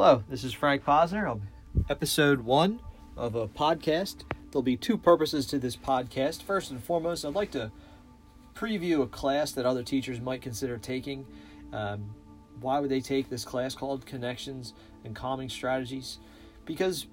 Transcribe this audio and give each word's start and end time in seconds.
Hello, 0.00 0.22
this 0.28 0.44
is 0.44 0.52
Frank 0.52 0.84
Posner. 0.84 1.40
Episode 1.90 2.42
one 2.42 2.78
of 3.16 3.34
a 3.34 3.48
podcast. 3.48 4.22
There'll 4.48 4.62
be 4.62 4.76
two 4.76 4.96
purposes 4.96 5.44
to 5.46 5.58
this 5.58 5.74
podcast. 5.74 6.44
First 6.44 6.70
and 6.70 6.80
foremost, 6.80 7.24
I'd 7.24 7.34
like 7.34 7.50
to 7.50 7.72
preview 8.54 9.02
a 9.02 9.08
class 9.08 9.50
that 9.50 9.66
other 9.66 9.82
teachers 9.82 10.20
might 10.20 10.40
consider 10.40 10.78
taking. 10.78 11.26
Um, 11.72 12.14
why 12.60 12.78
would 12.78 12.90
they 12.90 13.00
take 13.00 13.28
this 13.28 13.44
class 13.44 13.74
called 13.74 14.06
Connections 14.06 14.72
and 15.02 15.16
Calming 15.16 15.48
Strategies? 15.48 16.18
Because, 16.64 17.08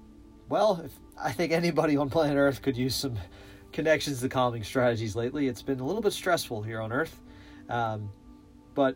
well, 0.48 0.80
if, 0.86 0.92
I 1.20 1.32
think 1.32 1.54
anybody 1.54 1.98
on 1.98 2.12
planet 2.12 2.38
Earth 2.38 2.62
could 2.62 2.78
use 2.78 2.94
some 2.94 3.18
connections 3.72 4.22
to 4.22 4.30
calming 4.30 4.64
strategies 4.64 5.16
lately. 5.16 5.48
It's 5.48 5.64
been 5.64 5.80
a 5.80 5.86
little 5.86 6.04
bit 6.04 6.14
stressful 6.14 6.62
here 6.62 6.82
on 6.82 6.92
Earth. 6.92 7.20
Um, 7.68 8.12
but 8.76 8.96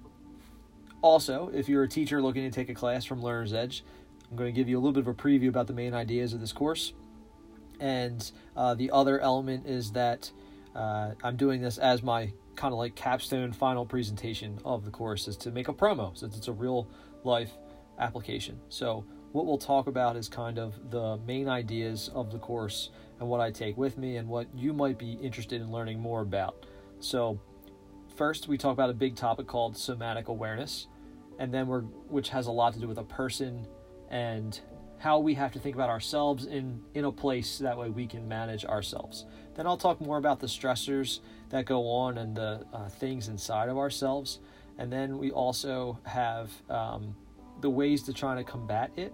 also, 1.02 1.50
if 1.54 1.70
you're 1.70 1.84
a 1.84 1.90
teacher 1.90 2.22
looking 2.22 2.44
to 2.44 2.52
take 2.52 2.70
a 2.70 2.74
class 2.74 3.06
from 3.06 3.22
Learner's 3.22 3.54
Edge, 3.54 3.84
I'm 4.30 4.38
going 4.38 4.54
to 4.54 4.56
give 4.56 4.70
you 4.70 4.78
a 4.78 4.82
little 4.82 4.94
bit 4.94 5.02
of 5.02 5.08
a 5.08 5.14
preview 5.14 5.50
about 5.50 5.68
the 5.68 5.74
main 5.74 5.94
ideas 5.94 6.34
of 6.34 6.40
this 6.40 6.52
course. 6.52 6.94
And 7.80 8.30
uh, 8.56 8.76
the 8.76 8.92
other 8.92 9.20
element 9.20 9.66
is 9.66 9.92
that 9.94 10.32
uh, 10.76 11.12
I'm 11.24 11.38
doing 11.38 11.62
this 11.62 11.78
as 11.78 12.04
my 12.04 12.34
kind 12.56 12.74
of 12.74 12.78
like 12.78 12.94
capstone 12.96 13.54
final 13.54 13.86
presentation 13.86 14.60
of 14.66 14.84
the 14.84 14.92
course 14.92 15.28
is 15.28 15.38
to 15.38 15.52
make 15.52 15.70
a 15.70 15.74
promo 15.74 16.16
since 16.18 16.36
it's 16.36 16.50
a 16.50 16.54
real 16.54 16.88
life 17.24 17.52
application. 17.98 18.60
So 18.68 19.06
what 19.32 19.46
we'll 19.46 19.58
talk 19.58 19.88
about 19.88 20.18
is 20.18 20.28
kind 20.28 20.60
of 20.60 20.92
the 20.92 21.18
main 21.26 21.48
ideas 21.48 22.10
of 22.14 22.32
the 22.32 22.38
course 22.38 22.90
and 23.20 23.30
what 23.30 23.40
I 23.40 23.52
take 23.52 23.78
with 23.78 23.98
me 23.98 24.18
and 24.18 24.28
what 24.28 24.48
you 24.54 24.74
might 24.74 24.98
be 24.98 25.14
interested 25.14 25.62
in 25.62 25.72
learning 25.72 26.00
more 26.00 26.22
about. 26.22 26.66
So 27.00 27.40
first 28.16 28.48
we 28.48 28.58
talk 28.58 28.74
about 28.74 28.90
a 28.90 28.94
big 28.94 29.16
topic 29.16 29.48
called 29.48 29.78
somatic 29.78 30.28
awareness 30.28 30.88
and 31.40 31.52
then 31.52 31.66
we're 31.68 31.82
which 31.82 32.30
has 32.30 32.46
a 32.46 32.52
lot 32.52 32.74
to 32.74 32.80
do 32.80 32.88
with 32.88 33.00
a 33.00 33.04
person 33.04 33.66
and 34.12 34.60
how 35.00 35.18
we 35.18 35.34
have 35.34 35.54
to 35.54 35.60
think 35.60 35.76
about 35.76 35.90
ourselves 35.90 36.46
in 36.46 36.82
in 36.94 37.06
a 37.06 37.12
place 37.12 37.58
that 37.58 37.76
way 37.78 37.90
we 37.90 38.06
can 38.06 38.28
manage 38.28 38.66
ourselves. 38.66 39.26
Then 39.56 39.66
i'll 39.66 39.78
talk 39.78 40.00
more 40.00 40.18
about 40.18 40.40
the 40.40 40.48
stressors 40.48 41.22
that 41.50 41.66
go 41.66 41.90
on 41.90 42.20
and 42.20 42.36
the 42.36 42.66
uh, 42.72 42.90
things 42.90 43.30
inside 43.30 43.70
of 43.70 43.78
ourselves. 43.78 44.40
And 44.78 44.92
then 44.94 45.18
we 45.18 45.32
also 45.32 46.00
have 46.04 46.52
um, 46.70 47.16
the 47.60 47.70
ways 47.70 48.04
to 48.04 48.14
try 48.14 48.36
to 48.36 48.44
combat 48.44 48.92
it 48.96 49.14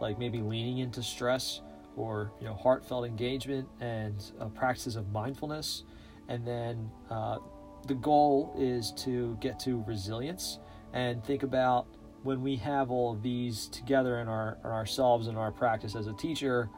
like 0.00 0.18
maybe 0.18 0.40
leaning 0.40 0.78
into 0.78 1.02
stress 1.02 1.60
or 1.96 2.32
you 2.40 2.46
know 2.46 2.54
heartfelt 2.54 3.06
engagement 3.06 3.68
and 3.80 4.32
uh, 4.40 4.46
practices 4.48 4.96
of 4.96 5.10
mindfulness. 5.10 5.84
And 6.28 6.46
then 6.46 6.90
uh, 7.10 7.38
the 7.86 7.94
goal 7.94 8.54
is 8.58 8.92
to 8.98 9.36
get 9.40 9.58
to 9.60 9.82
resilience 9.86 10.58
and 10.92 11.24
think 11.24 11.42
about 11.42 11.86
when 12.22 12.42
we 12.42 12.56
have 12.56 12.90
all 12.90 13.12
of 13.12 13.22
these 13.22 13.66
together 13.68 14.20
in 14.20 14.28
our 14.28 14.58
in 14.64 14.70
ourselves 14.70 15.26
and 15.26 15.36
our 15.36 15.50
practice 15.50 15.96
as 15.96 16.06
a 16.06 16.12
teacher, 16.14 16.68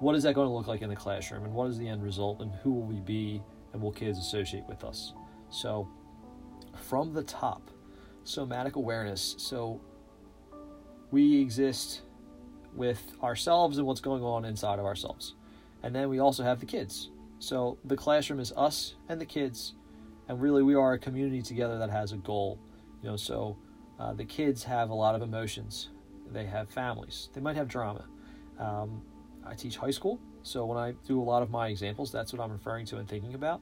what 0.00 0.14
is 0.14 0.22
that 0.22 0.34
going 0.34 0.48
to 0.48 0.52
look 0.52 0.66
like 0.66 0.82
in 0.82 0.88
the 0.88 0.96
classroom 0.96 1.44
and 1.44 1.54
what 1.54 1.68
is 1.68 1.78
the 1.78 1.88
end 1.88 2.02
result 2.02 2.40
and 2.40 2.52
who 2.62 2.72
will 2.72 2.86
we 2.86 3.00
be 3.00 3.42
and 3.72 3.82
will 3.82 3.92
kids 3.92 4.18
associate 4.18 4.64
with 4.68 4.84
us? 4.84 5.14
So 5.50 5.88
from 6.76 7.12
the 7.12 7.22
top, 7.22 7.70
somatic 8.24 8.76
awareness. 8.76 9.34
So 9.38 9.80
we 11.10 11.40
exist 11.40 12.02
with 12.74 13.00
ourselves 13.22 13.78
and 13.78 13.86
what's 13.86 14.00
going 14.00 14.22
on 14.22 14.44
inside 14.44 14.78
of 14.78 14.86
ourselves. 14.86 15.34
And 15.82 15.94
then 15.94 16.08
we 16.08 16.20
also 16.20 16.42
have 16.42 16.60
the 16.60 16.66
kids. 16.66 17.10
So 17.38 17.78
the 17.84 17.96
classroom 17.96 18.40
is 18.40 18.52
us 18.56 18.94
and 19.08 19.20
the 19.20 19.26
kids 19.26 19.74
and 20.28 20.40
really 20.40 20.62
we 20.62 20.74
are 20.74 20.92
a 20.92 20.98
community 20.98 21.42
together 21.42 21.78
that 21.78 21.90
has 21.90 22.12
a 22.12 22.16
goal 22.16 22.58
you 23.02 23.08
know 23.08 23.16
so 23.16 23.56
uh, 23.98 24.12
the 24.12 24.24
kids 24.24 24.64
have 24.64 24.90
a 24.90 24.94
lot 24.94 25.14
of 25.14 25.22
emotions. 25.22 25.90
They 26.32 26.46
have 26.46 26.70
families. 26.70 27.28
They 27.34 27.40
might 27.40 27.56
have 27.56 27.68
drama. 27.68 28.04
Um, 28.58 29.02
i 29.44 29.54
teach 29.54 29.76
high 29.76 29.90
school 29.90 30.20
so 30.44 30.64
when 30.64 30.78
i 30.78 30.92
do 31.04 31.20
a 31.20 31.24
lot 31.24 31.42
of 31.42 31.50
my 31.50 31.66
examples 31.66 32.12
that's 32.12 32.32
what 32.32 32.40
i'm 32.40 32.52
referring 32.52 32.86
to 32.86 32.98
and 32.98 33.08
thinking 33.08 33.34
about. 33.34 33.60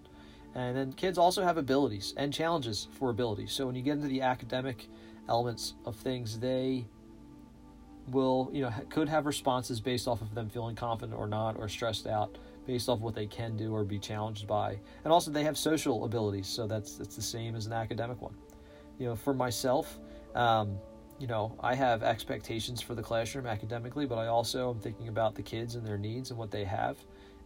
And 0.54 0.76
then 0.76 0.92
kids 0.92 1.16
also 1.16 1.44
have 1.44 1.56
abilities 1.58 2.12
and 2.16 2.34
challenges 2.34 2.88
for 2.98 3.10
abilities. 3.10 3.52
So 3.52 3.66
when 3.66 3.76
you 3.76 3.82
get 3.82 3.92
into 3.92 4.08
the 4.08 4.22
academic 4.22 4.88
elements 5.28 5.74
of 5.84 5.94
things 5.96 6.38
they 6.38 6.86
will 8.08 8.50
you 8.52 8.62
know 8.62 8.72
could 8.88 9.08
have 9.08 9.26
responses 9.26 9.80
based 9.80 10.08
off 10.08 10.20
of 10.20 10.34
them 10.34 10.48
feeling 10.48 10.74
confident 10.74 11.16
or 11.16 11.28
not 11.28 11.56
or 11.56 11.68
stressed 11.68 12.06
out 12.06 12.36
based 12.66 12.88
off 12.88 13.00
what 13.00 13.14
they 13.14 13.26
can 13.26 13.56
do 13.56 13.74
or 13.74 13.84
be 13.84 13.98
challenged 13.98 14.46
by. 14.46 14.78
And 15.04 15.12
also 15.12 15.30
they 15.30 15.44
have 15.44 15.56
social 15.56 16.04
abilities, 16.04 16.46
so 16.46 16.66
that's 16.66 16.96
that's 16.96 17.16
the 17.16 17.22
same 17.22 17.54
as 17.54 17.66
an 17.66 17.72
academic 17.72 18.20
one. 18.20 18.34
You 19.00 19.06
know, 19.06 19.16
for 19.16 19.32
myself, 19.32 19.98
um, 20.34 20.78
you 21.18 21.26
know, 21.26 21.56
I 21.60 21.74
have 21.74 22.02
expectations 22.02 22.82
for 22.82 22.94
the 22.94 23.02
classroom 23.02 23.46
academically, 23.46 24.04
but 24.04 24.18
I 24.18 24.26
also 24.26 24.70
am 24.70 24.78
thinking 24.78 25.08
about 25.08 25.34
the 25.34 25.42
kids 25.42 25.74
and 25.74 25.86
their 25.86 25.96
needs 25.96 26.30
and 26.30 26.38
what 26.38 26.50
they 26.50 26.64
have. 26.64 26.98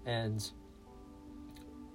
And 0.05 0.51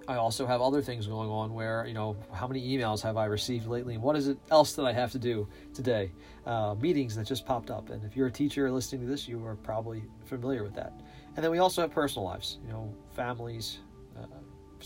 I 0.08 0.16
also 0.16 0.46
have 0.46 0.62
other 0.62 0.80
things 0.80 1.06
going 1.06 1.28
on 1.28 1.52
where, 1.52 1.84
you 1.86 1.92
know, 1.92 2.16
how 2.32 2.48
many 2.48 2.66
emails 2.76 3.02
have 3.02 3.18
I 3.18 3.26
received 3.26 3.66
lately 3.66 3.94
and 3.94 4.02
what 4.02 4.16
is 4.16 4.28
it 4.28 4.38
else 4.50 4.72
that 4.72 4.86
I 4.86 4.94
have 4.94 5.12
to 5.12 5.18
do 5.18 5.46
today? 5.74 6.10
Uh, 6.46 6.74
meetings 6.80 7.14
that 7.16 7.26
just 7.26 7.44
popped 7.44 7.70
up. 7.70 7.90
And 7.90 8.02
if 8.02 8.16
you're 8.16 8.28
a 8.28 8.32
teacher 8.32 8.70
listening 8.72 9.02
to 9.02 9.06
this, 9.06 9.28
you 9.28 9.44
are 9.44 9.56
probably 9.56 10.02
familiar 10.24 10.64
with 10.64 10.74
that. 10.74 10.94
And 11.36 11.44
then 11.44 11.50
we 11.50 11.58
also 11.58 11.82
have 11.82 11.90
personal 11.90 12.24
lives, 12.24 12.58
you 12.64 12.72
know, 12.72 12.94
families, 13.14 13.80
uh, 14.18 14.24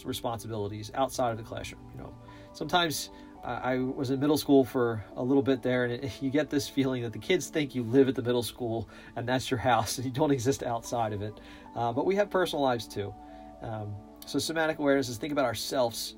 responsibilities 0.04 0.90
outside 0.94 1.30
of 1.30 1.38
the 1.38 1.44
classroom. 1.44 1.80
You 1.94 2.02
know, 2.02 2.14
sometimes 2.52 3.10
I 3.44 3.78
was 3.78 4.10
in 4.10 4.20
middle 4.20 4.38
school 4.38 4.64
for 4.64 5.04
a 5.16 5.22
little 5.22 5.42
bit 5.42 5.62
there, 5.62 5.84
and 5.84 5.92
it, 5.92 6.12
you 6.22 6.30
get 6.30 6.50
this 6.50 6.68
feeling 6.68 7.02
that 7.02 7.12
the 7.12 7.18
kids 7.18 7.48
think 7.48 7.74
you 7.74 7.82
live 7.82 8.08
at 8.08 8.14
the 8.14 8.22
middle 8.22 8.42
school 8.42 8.88
and 9.16 9.28
that's 9.28 9.50
your 9.50 9.58
house, 9.70 9.98
and 9.98 10.04
you 10.04 10.10
don't 10.10 10.30
exist 10.30 10.62
outside 10.62 11.12
of 11.12 11.22
it. 11.22 11.38
Uh, 11.76 11.92
but 11.92 12.06
we 12.06 12.14
have 12.16 12.30
personal 12.30 12.62
lives 12.62 12.86
too. 12.86 13.14
Um, 13.62 13.94
so 14.26 14.38
somatic 14.38 14.78
awareness 14.78 15.08
is 15.08 15.18
think 15.18 15.32
about 15.32 15.44
ourselves 15.44 16.16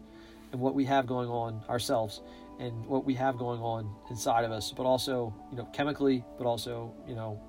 and 0.53 0.61
what 0.61 0.75
we 0.75 0.85
have 0.85 1.07
going 1.07 1.29
on 1.29 1.63
ourselves 1.69 2.23
and 2.59 2.87
what 2.87 3.05
we 3.05 3.15
have 3.15 3.37
going 3.37 3.61
on 3.61 3.91
inside 4.11 4.45
of 4.45 4.53
us, 4.53 4.73
but 4.73 4.85
also 4.85 5.35
you 5.51 5.57
know 5.57 5.65
chemically, 5.73 6.25
but 6.39 6.47
also 6.47 6.95
you 7.07 7.15
know 7.15 7.41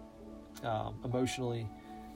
um, 0.64 0.96
emotionally, 1.06 1.70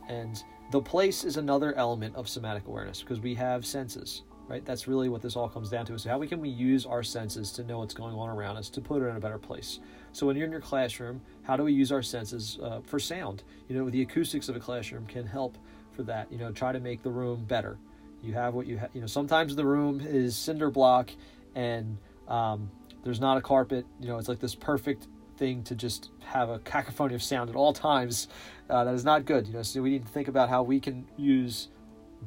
and 0.09 0.43
the 0.71 0.81
place 0.81 1.23
is 1.23 1.37
another 1.37 1.73
element 1.75 2.15
of 2.15 2.27
somatic 2.27 2.65
awareness 2.67 3.01
because 3.01 3.19
we 3.19 3.35
have 3.35 3.65
senses, 3.65 4.23
right? 4.51 4.65
That's 4.65 4.85
really 4.85 5.07
what 5.07 5.21
this 5.21 5.37
all 5.37 5.47
comes 5.47 5.69
down 5.69 5.85
to 5.85 5.93
is 5.93 6.03
how 6.03 6.17
we 6.17 6.27
can 6.27 6.41
we 6.41 6.49
use 6.49 6.85
our 6.85 7.03
senses 7.03 7.53
to 7.53 7.63
know 7.63 7.79
what's 7.79 7.93
going 7.93 8.13
on 8.13 8.27
around 8.27 8.57
us 8.57 8.69
to 8.71 8.81
put 8.81 9.01
it 9.01 9.05
in 9.05 9.15
a 9.15 9.19
better 9.19 9.37
place. 9.37 9.79
So 10.11 10.27
when 10.27 10.35
you're 10.35 10.45
in 10.45 10.51
your 10.51 10.59
classroom, 10.59 11.21
how 11.43 11.55
do 11.55 11.63
we 11.63 11.71
use 11.71 11.89
our 11.89 12.01
senses 12.01 12.59
uh, 12.61 12.81
for 12.81 12.99
sound? 12.99 13.43
You 13.69 13.77
know, 13.77 13.89
the 13.89 14.01
acoustics 14.01 14.49
of 14.49 14.57
a 14.57 14.59
classroom 14.59 15.05
can 15.05 15.25
help 15.25 15.57
for 15.93 16.03
that. 16.03 16.29
You 16.29 16.37
know, 16.37 16.51
try 16.51 16.73
to 16.73 16.81
make 16.81 17.01
the 17.01 17.09
room 17.09 17.45
better. 17.45 17.77
You 18.21 18.33
have 18.33 18.53
what 18.53 18.67
you 18.67 18.77
have. 18.77 18.89
You 18.93 18.99
know, 18.99 19.07
sometimes 19.07 19.55
the 19.55 19.65
room 19.65 20.01
is 20.03 20.35
cinder 20.35 20.69
block 20.69 21.11
and 21.55 21.97
um, 22.27 22.69
there's 23.05 23.21
not 23.21 23.37
a 23.37 23.41
carpet. 23.41 23.85
You 24.01 24.09
know, 24.09 24.17
it's 24.17 24.27
like 24.27 24.39
this 24.39 24.53
perfect 24.53 25.07
thing 25.37 25.63
to 25.63 25.75
just 25.75 26.09
have 26.19 26.49
a 26.49 26.59
cacophony 26.59 27.15
of 27.15 27.23
sound 27.23 27.49
at 27.49 27.55
all 27.55 27.71
times. 27.71 28.27
Uh, 28.69 28.83
that 28.83 28.93
is 28.93 29.05
not 29.05 29.23
good. 29.23 29.47
You 29.47 29.53
know, 29.53 29.63
so 29.63 29.81
we 29.81 29.91
need 29.91 30.05
to 30.05 30.11
think 30.11 30.27
about 30.27 30.49
how 30.49 30.61
we 30.61 30.81
can 30.81 31.07
use 31.15 31.69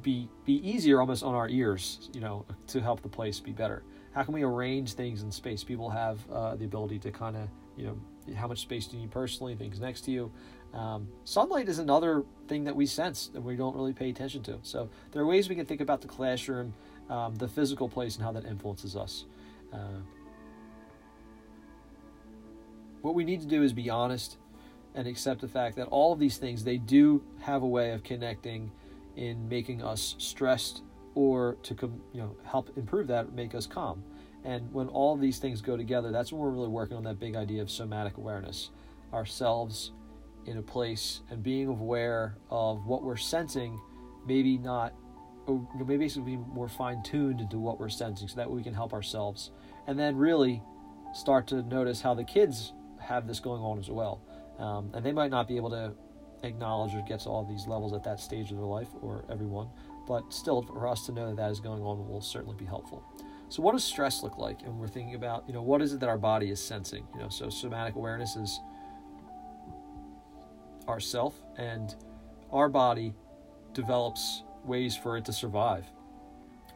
be 0.03 0.29
be 0.45 0.55
easier 0.69 1.01
almost 1.01 1.23
on 1.23 1.35
our 1.35 1.49
ears. 1.49 2.11
You 2.13 2.21
know, 2.21 2.47
to 2.69 2.81
help 2.81 3.03
the 3.03 3.09
place 3.09 3.41
be 3.41 3.53
better. 3.53 3.83
How 4.13 4.23
can 4.23 4.35
we 4.35 4.43
arrange 4.43 4.95
things 4.95 5.23
in 5.23 5.31
space? 5.31 5.65
People 5.65 5.91
have 5.91 6.19
uh, 6.31 6.55
the 6.57 6.65
ability 6.65 6.99
to 7.01 7.11
kind 7.11 7.37
of 7.37 7.49
you 7.77 7.87
know 7.87 7.99
how 8.37 8.47
much 8.47 8.61
space 8.61 8.87
do 8.87 8.97
you 8.97 9.03
need 9.03 9.11
personally, 9.11 9.55
things 9.55 9.81
next 9.81 10.03
to 10.03 10.11
you. 10.11 10.33
Um, 10.73 11.09
sunlight 11.25 11.69
is 11.69 11.79
another 11.79 12.25
thing 12.49 12.65
that 12.65 12.75
we 12.75 12.87
sense 12.87 13.29
that 13.29 13.41
we 13.41 13.55
don't 13.55 13.77
really 13.77 13.93
pay 13.93 14.11
attention 14.11 14.43
to. 14.45 14.59
So 14.63 14.89
there 15.13 15.23
are 15.23 15.27
ways 15.27 15.49
we 15.49 15.55
can 15.55 15.67
think 15.67 15.81
about 15.81 16.01
the 16.01 16.09
classroom, 16.09 16.75
um, 17.09 17.35
the 17.37 17.47
physical 17.47 17.89
place, 17.89 18.17
and 18.17 18.25
how 18.25 18.33
that 18.33 18.45
influences 18.45 18.97
us. 18.97 19.27
Uh, 19.73 20.01
what 23.03 23.15
we 23.15 23.25
need 23.25 23.41
to 23.41 23.47
do 23.47 23.63
is 23.63 23.73
be 23.73 23.91
honest 23.91 24.39
and 24.95 25.07
accept 25.07 25.41
the 25.41 25.49
fact 25.49 25.77
that 25.77 25.87
all 25.89 26.13
of 26.13 26.19
these 26.19 26.39
things 26.39 26.65
they 26.65 26.79
do 26.79 27.23
have 27.41 27.63
a 27.63 27.67
way 27.67 27.91
of 27.91 28.03
connecting 28.03 28.71
in 29.17 29.49
making 29.49 29.83
us 29.83 30.15
stressed 30.19 30.83
or 31.15 31.57
to 31.63 31.75
you 32.13 32.21
know 32.21 32.37
help 32.45 32.77
improve 32.77 33.07
that 33.07 33.33
make 33.33 33.55
us 33.55 33.67
calm 33.67 34.03
and 34.45 34.71
when 34.73 34.89
all 34.89 35.17
these 35.17 35.39
things 35.39 35.61
go 35.63 35.77
together 35.77 36.11
that's 36.11 36.33
when 36.33 36.41
we're 36.41 36.51
really 36.51 36.69
working 36.69 36.97
on 36.97 37.05
that 37.05 37.19
big 37.19 37.37
idea 37.37 37.63
of 37.63 37.71
somatic 37.71 38.17
awareness 38.17 38.71
ourselves 39.13 39.93
in 40.47 40.59
a 40.59 40.63
place 40.63 41.21
and 41.31 41.43
being 41.43 41.69
aware 41.69 42.37
of 42.51 42.85
what 42.87 43.03
we're 43.03 43.17
sensing 43.17 43.81
maybe 44.27 44.59
not 44.59 44.93
or 45.47 45.67
maybe 45.79 46.05
basically 46.05 46.37
be 46.37 46.43
more 46.53 46.69
fine-tuned 46.69 47.41
into 47.41 47.59
what 47.59 47.79
we're 47.79 47.89
sensing 47.89 48.27
so 48.27 48.37
that 48.37 48.51
we 48.51 48.63
can 48.63 48.75
help 48.75 48.93
ourselves 48.93 49.51
and 49.87 49.99
then 49.99 50.17
really 50.17 50.63
start 51.15 51.47
to 51.47 51.63
notice 51.63 52.01
how 52.01 52.15
the 52.15 52.25
kids 52.25 52.73
have 52.99 53.27
this 53.27 53.41
going 53.41 53.63
on 53.63 53.79
as 53.79 53.89
well. 53.89 54.21
Um, 54.59 54.91
and 54.95 55.05
they 55.05 55.13
might 55.13 55.31
not 55.31 55.47
be 55.49 55.57
able 55.57 55.71
to 55.71 55.93
acknowledge 56.45 56.95
or 56.95 57.03
get 57.03 57.21
to 57.21 57.29
all 57.29 57.45
these 57.45 57.67
levels 57.67 57.93
at 57.93 58.05
that 58.05 58.21
stage 58.21 58.51
of 58.51 58.57
their 58.57 58.67
life, 58.67 58.89
or 59.03 59.25
everyone, 59.31 59.69
but 60.07 60.33
still, 60.33 60.63
for 60.63 60.87
us 60.87 61.07
to 61.07 61.13
know 61.13 61.29
that 61.29 61.37
that 61.37 61.51
is 61.51 61.61
going 61.61 61.83
on 61.83 62.09
will 62.09 62.21
certainly 62.21 62.57
be 62.57 62.65
helpful. 62.65 63.03
So, 63.49 63.63
what 63.63 63.73
does 63.73 63.85
stress 63.85 64.23
look 64.23 64.39
like? 64.39 64.63
And 64.63 64.79
we're 64.79 64.89
thinking 64.89 65.15
about, 65.15 65.45
you 65.47 65.55
know, 65.55 65.63
what 65.63 65.83
is 65.83 65.93
it 65.93 66.01
that 66.01 66.09
our 66.09 66.19
body 66.19 66.51
is 66.51 66.63
sensing? 66.63 67.07
You 67.15 67.21
know, 67.21 67.29
so 67.29 67.49
somatic 67.49 67.95
awareness 67.95 68.37
is 68.37 68.61
ourself 70.89 71.35
and 71.57 71.95
our 72.53 72.69
body 72.69 73.15
develops 73.73 74.43
ways 74.65 74.97
for 74.97 75.17
it 75.17 75.25
to 75.25 75.33
survive 75.33 75.85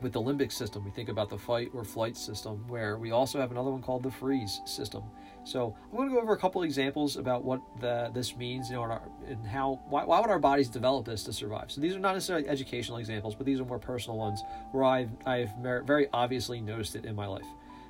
with 0.01 0.13
the 0.13 0.21
limbic 0.21 0.53
system, 0.53 0.85
we 0.85 0.91
think 0.91 1.09
about 1.09 1.29
the 1.29 1.39
fight 1.39 1.71
or 1.75 1.85
flight 1.85 2.17
system, 2.17 2.67
where 2.69 2.99
we 2.99 3.11
also 3.11 3.41
have 3.41 3.51
another 3.51 3.71
one 3.71 3.83
called 3.83 4.03
the 4.03 4.11
freeze 4.11 4.61
system. 4.65 5.03
So 5.49 5.75
I'm 5.91 5.97
going 5.97 6.11
to 6.11 6.15
go 6.15 6.21
over 6.21 6.35
a 6.35 6.39
couple 6.39 6.63
examples 6.63 7.17
about 7.17 7.43
what 7.43 7.63
the, 7.81 8.11
this 8.13 8.37
means, 8.37 8.69
you 8.69 8.77
know, 8.77 8.83
our, 8.83 9.01
and 9.27 9.47
how 9.47 9.81
why, 9.89 10.05
why 10.05 10.21
would 10.21 10.29
our 10.29 10.39
bodies 10.39 10.69
develop 10.69 11.07
this 11.07 11.25
to 11.25 11.33
survive. 11.33 11.73
So 11.73 11.81
these 11.81 11.95
are 11.95 11.99
not 11.99 12.13
necessarily 12.13 12.47
educational 12.47 12.99
examples, 12.99 13.35
but 13.35 13.47
these 13.47 13.59
are 13.59 13.65
more 13.65 13.79
personal 13.79 14.19
ones 14.19 14.43
where 14.73 14.85
I've 14.85 15.11
I've 15.25 15.51
very 15.63 16.09
obviously 16.13 16.61
noticed 16.61 16.97
it 16.97 17.07
in 17.07 17.15
my 17.15 17.27
life. 17.27 17.47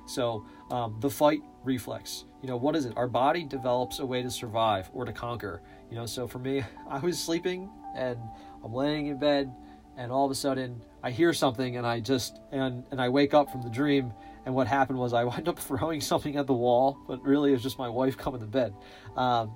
So 0.07 0.45
um, 0.71 0.97
the 1.01 1.09
fight 1.09 1.41
reflex, 1.65 2.23
you 2.41 2.47
know, 2.47 2.55
what 2.55 2.77
is 2.77 2.85
it? 2.85 2.93
Our 2.95 3.07
body 3.07 3.43
develops 3.43 3.99
a 3.99 4.05
way 4.05 4.23
to 4.23 4.31
survive 4.31 4.89
or 4.93 5.03
to 5.03 5.11
conquer. 5.11 5.61
You 5.91 5.97
know, 5.97 6.05
so 6.05 6.27
for 6.27 6.39
me, 6.39 6.63
I 6.89 6.99
was 6.99 7.19
sleeping 7.21 7.69
and 7.93 8.17
I'm 8.63 8.73
laying 8.73 9.07
in 9.07 9.19
bed 9.19 9.53
and 9.97 10.13
all 10.13 10.23
of 10.23 10.31
a 10.31 10.35
sudden 10.35 10.81
I 11.03 11.11
hear 11.11 11.33
something 11.33 11.75
and 11.75 11.85
I 11.85 11.99
just 11.99 12.39
and 12.53 12.85
and 12.91 13.01
I 13.01 13.09
wake 13.09 13.33
up 13.33 13.51
from 13.51 13.61
the 13.61 13.69
dream 13.69 14.13
and 14.49 14.55
what 14.55 14.65
happened 14.65 14.97
was 14.97 15.13
I 15.13 15.23
wind 15.25 15.47
up 15.47 15.59
throwing 15.59 16.01
something 16.01 16.35
at 16.35 16.47
the 16.47 16.53
wall, 16.53 16.97
but 17.07 17.21
really 17.21 17.51
it 17.51 17.53
was 17.53 17.63
just 17.63 17.77
my 17.77 17.87
wife 17.87 18.17
coming 18.17 18.39
to 18.39 18.47
bed. 18.47 18.73
Um, 19.15 19.51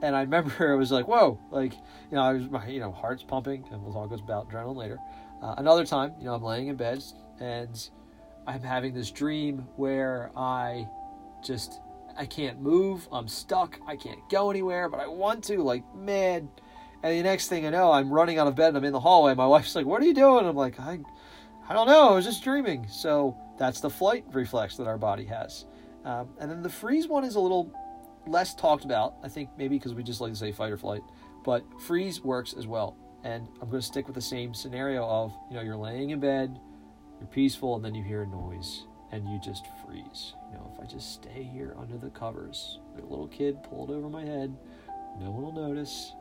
and 0.00 0.16
I 0.16 0.22
remember 0.22 0.72
it 0.72 0.76
was 0.76 0.90
like, 0.90 1.06
whoa, 1.06 1.38
like 1.50 1.74
you 1.74 2.16
know, 2.16 2.22
I 2.22 2.32
was 2.32 2.48
my 2.48 2.66
you 2.66 2.80
know 2.80 2.92
heart's 2.92 3.22
pumping, 3.22 3.64
and 3.70 3.82
we'll 3.82 3.92
talk 3.92 4.10
about 4.18 4.48
adrenaline 4.48 4.76
later. 4.76 4.98
Uh, 5.42 5.54
another 5.58 5.84
time, 5.84 6.14
you 6.18 6.24
know, 6.24 6.34
I'm 6.34 6.42
laying 6.42 6.68
in 6.68 6.76
bed 6.76 7.04
and 7.38 7.90
I'm 8.46 8.62
having 8.62 8.94
this 8.94 9.10
dream 9.10 9.68
where 9.76 10.32
I 10.34 10.88
just 11.44 11.80
I 12.16 12.24
can't 12.26 12.60
move, 12.60 13.06
I'm 13.12 13.28
stuck, 13.28 13.78
I 13.86 13.96
can't 13.96 14.18
go 14.30 14.50
anywhere, 14.50 14.88
but 14.88 14.98
I 14.98 15.06
want 15.06 15.44
to, 15.44 15.62
like, 15.62 15.84
man 15.94 16.48
and 17.02 17.16
the 17.16 17.22
next 17.22 17.46
thing 17.46 17.64
I 17.64 17.70
know, 17.70 17.92
I'm 17.92 18.10
running 18.10 18.38
out 18.38 18.48
of 18.48 18.56
bed 18.56 18.68
and 18.68 18.78
I'm 18.78 18.84
in 18.84 18.92
the 18.92 18.98
hallway. 18.98 19.32
My 19.34 19.46
wife's 19.46 19.76
like, 19.76 19.86
What 19.86 20.02
are 20.02 20.04
you 20.04 20.14
doing? 20.14 20.46
I'm 20.46 20.56
like, 20.56 20.80
I, 20.80 20.98
I 21.68 21.72
don't 21.72 21.86
know. 21.86 22.08
I 22.08 22.14
was 22.14 22.24
just 22.24 22.42
dreaming. 22.42 22.88
So 22.88 23.36
that's 23.58 23.80
the 23.80 23.90
flight 23.90 24.24
reflex 24.32 24.76
that 24.76 24.86
our 24.86 24.98
body 24.98 25.24
has. 25.24 25.66
Um, 26.04 26.28
and 26.38 26.50
then 26.50 26.62
the 26.62 26.70
freeze 26.70 27.08
one 27.08 27.24
is 27.24 27.34
a 27.34 27.40
little 27.40 27.72
less 28.26 28.54
talked 28.54 28.84
about. 28.84 29.14
I 29.22 29.28
think 29.28 29.50
maybe 29.58 29.76
because 29.76 29.94
we 29.94 30.02
just 30.02 30.20
like 30.20 30.32
to 30.32 30.38
say 30.38 30.52
fight 30.52 30.72
or 30.72 30.76
flight. 30.76 31.02
But 31.44 31.64
freeze 31.82 32.22
works 32.22 32.54
as 32.56 32.66
well. 32.66 32.96
And 33.24 33.48
I'm 33.60 33.68
going 33.68 33.80
to 33.80 33.86
stick 33.86 34.06
with 34.06 34.14
the 34.14 34.22
same 34.22 34.54
scenario 34.54 35.04
of, 35.04 35.32
you 35.50 35.56
know, 35.56 35.62
you're 35.62 35.76
laying 35.76 36.10
in 36.10 36.20
bed, 36.20 36.58
you're 37.18 37.28
peaceful, 37.28 37.74
and 37.74 37.84
then 37.84 37.94
you 37.94 38.04
hear 38.04 38.22
a 38.22 38.26
noise 38.26 38.84
and 39.10 39.28
you 39.28 39.40
just 39.40 39.66
freeze. 39.84 40.34
You 40.52 40.58
know, 40.58 40.72
if 40.74 40.80
I 40.80 40.86
just 40.86 41.14
stay 41.14 41.42
here 41.42 41.74
under 41.78 41.96
the 41.96 42.10
covers, 42.10 42.78
like 42.94 43.02
a 43.02 43.06
little 43.06 43.28
kid 43.28 43.62
pulled 43.62 43.90
over 43.90 44.08
my 44.08 44.24
head, 44.24 44.56
no 45.18 45.30
one 45.30 45.42
will 45.42 45.68
notice 45.68 46.12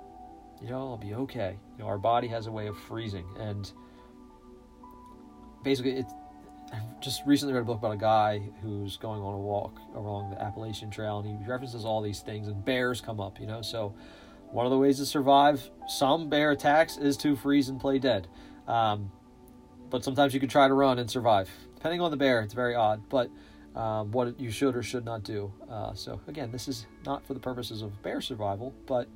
you 0.61 0.69
know, 0.69 0.89
I'll 0.89 0.97
be 0.97 1.13
okay. 1.13 1.57
You 1.77 1.83
know, 1.83 1.89
our 1.89 1.97
body 1.97 2.27
has 2.29 2.47
a 2.47 2.51
way 2.51 2.67
of 2.67 2.77
freezing, 2.77 3.25
and 3.37 3.71
basically, 5.63 5.91
it's. 5.91 6.13
I 6.73 6.79
just 6.99 7.23
recently 7.25 7.53
read 7.53 7.61
a 7.61 7.65
book 7.65 7.79
about 7.79 7.93
a 7.93 7.97
guy 7.97 8.41
who's 8.61 8.97
going 8.97 9.21
on 9.21 9.33
a 9.33 9.37
walk 9.37 9.79
along 9.95 10.31
the 10.31 10.41
Appalachian 10.41 10.89
Trail, 10.89 11.19
and 11.19 11.27
he 11.27 11.49
references 11.49 11.85
all 11.85 12.01
these 12.01 12.19
things, 12.19 12.47
and 12.47 12.63
bears 12.63 13.01
come 13.01 13.19
up. 13.19 13.39
You 13.39 13.47
know, 13.47 13.61
so 13.61 13.93
one 14.51 14.65
of 14.65 14.71
the 14.71 14.77
ways 14.77 14.97
to 14.97 15.05
survive 15.05 15.69
some 15.87 16.29
bear 16.29 16.51
attacks 16.51 16.97
is 16.97 17.17
to 17.17 17.35
freeze 17.35 17.69
and 17.69 17.79
play 17.79 17.99
dead. 17.99 18.27
Um, 18.67 19.11
but 19.89 20.03
sometimes 20.03 20.33
you 20.33 20.39
can 20.39 20.49
try 20.49 20.67
to 20.67 20.73
run 20.73 20.99
and 20.99 21.09
survive. 21.09 21.49
Depending 21.75 22.01
on 22.01 22.11
the 22.11 22.17
bear, 22.17 22.41
it's 22.41 22.53
very 22.53 22.75
odd, 22.75 23.07
but 23.09 23.29
um, 23.75 24.11
what 24.11 24.39
you 24.39 24.51
should 24.51 24.75
or 24.75 24.83
should 24.83 25.05
not 25.05 25.23
do. 25.23 25.53
Uh, 25.69 25.93
so 25.93 26.19
again, 26.27 26.51
this 26.51 26.67
is 26.67 26.87
not 27.05 27.25
for 27.25 27.33
the 27.33 27.39
purposes 27.39 27.81
of 27.81 28.01
bear 28.01 28.19
survival, 28.19 28.73
but 28.85 29.07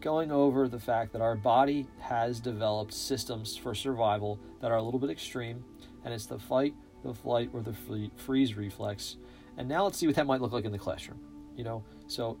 going 0.00 0.30
over 0.30 0.68
the 0.68 0.78
fact 0.78 1.12
that 1.12 1.22
our 1.22 1.34
body 1.34 1.86
has 2.00 2.40
developed 2.40 2.92
systems 2.92 3.56
for 3.56 3.74
survival 3.74 4.38
that 4.60 4.70
are 4.70 4.76
a 4.76 4.82
little 4.82 5.00
bit 5.00 5.10
extreme, 5.10 5.64
and 6.04 6.12
it's 6.12 6.26
the 6.26 6.38
fight, 6.38 6.74
the 7.04 7.14
flight, 7.14 7.50
or 7.52 7.62
the 7.62 7.74
freeze 8.16 8.56
reflex. 8.56 9.16
And 9.56 9.68
now 9.68 9.84
let's 9.84 9.98
see 9.98 10.06
what 10.06 10.16
that 10.16 10.26
might 10.26 10.40
look 10.40 10.52
like 10.52 10.64
in 10.64 10.72
the 10.72 10.78
classroom. 10.78 11.20
You 11.56 11.64
know, 11.64 11.84
so 12.06 12.38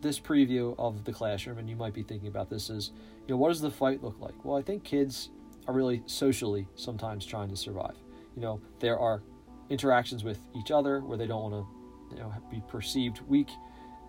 this 0.00 0.18
preview 0.18 0.74
of 0.78 1.04
the 1.04 1.12
classroom, 1.12 1.58
and 1.58 1.68
you 1.68 1.76
might 1.76 1.92
be 1.92 2.02
thinking 2.02 2.28
about 2.28 2.48
this 2.48 2.70
is, 2.70 2.92
you 3.26 3.34
know, 3.34 3.36
what 3.36 3.48
does 3.48 3.60
the 3.60 3.70
fight 3.70 4.02
look 4.02 4.18
like? 4.20 4.44
Well, 4.44 4.56
I 4.56 4.62
think 4.62 4.84
kids 4.84 5.30
are 5.66 5.74
really 5.74 6.02
socially 6.06 6.66
sometimes 6.74 7.26
trying 7.26 7.50
to 7.50 7.56
survive. 7.56 7.96
You 8.34 8.42
know, 8.42 8.60
there 8.78 8.98
are 8.98 9.22
interactions 9.68 10.24
with 10.24 10.38
each 10.56 10.70
other 10.70 11.00
where 11.00 11.18
they 11.18 11.26
don't 11.26 11.50
want 11.50 11.54
to, 11.54 12.16
you 12.16 12.22
know, 12.22 12.32
be 12.50 12.62
perceived 12.68 13.20
weak 13.28 13.48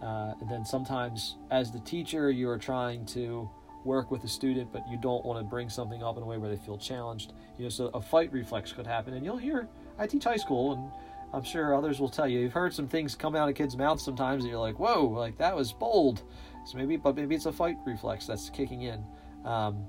uh, 0.02 0.34
and 0.42 0.50
then 0.50 0.66
sometimes, 0.66 1.38
as 1.52 1.72
the 1.72 1.80
teacher, 1.82 2.32
you 2.32 2.50
are 2.50 2.58
trying 2.58 3.06
to 3.08 3.50
work 3.84 4.12
with 4.12 4.24
a 4.24 4.28
student, 4.28 4.72
but 4.72 4.84
you 4.90 4.98
don't 4.98 5.26
want 5.26 5.40
to 5.40 5.44
bring 5.44 5.70
something 5.70 6.04
up 6.04 6.18
in 6.18 6.24
a 6.24 6.26
way 6.26 6.38
where 6.38 6.50
they 6.50 6.58
feel 6.58 6.78
challenged. 6.78 7.34
You 7.58 7.64
know, 7.64 7.70
so 7.70 7.88
a 7.94 8.02
fight 8.02 8.32
reflex 8.32 8.72
could 8.72 8.88
happen. 8.88 9.14
And 9.14 9.26
you'll 9.26 9.38
hear, 9.38 9.68
I 9.98 10.08
teach 10.08 10.24
high 10.24 10.38
school, 10.38 10.74
and 10.74 10.92
I'm 11.34 11.44
sure 11.44 11.76
others 11.76 12.00
will 12.00 12.10
tell 12.10 12.28
you, 12.28 12.40
you've 12.40 12.54
heard 12.54 12.74
some 12.74 12.88
things 12.88 13.16
come 13.16 13.36
out 13.36 13.50
of 13.50 13.56
kids' 13.56 13.76
mouths 13.78 14.04
sometimes, 14.04 14.44
and 14.44 14.52
you're 14.52 14.60
like, 14.60 14.80
whoa, 14.80 15.08
like 15.08 15.38
that 15.38 15.56
was 15.56 15.74
bold. 15.74 16.24
So 16.66 16.78
maybe, 16.78 16.98
but 16.98 17.16
maybe 17.16 17.36
it's 17.36 17.48
a 17.48 17.52
fight 17.52 17.78
reflex 17.86 18.28
that's 18.28 18.50
kicking 18.50 18.84
in. 18.84 19.04
Um, 19.46 19.86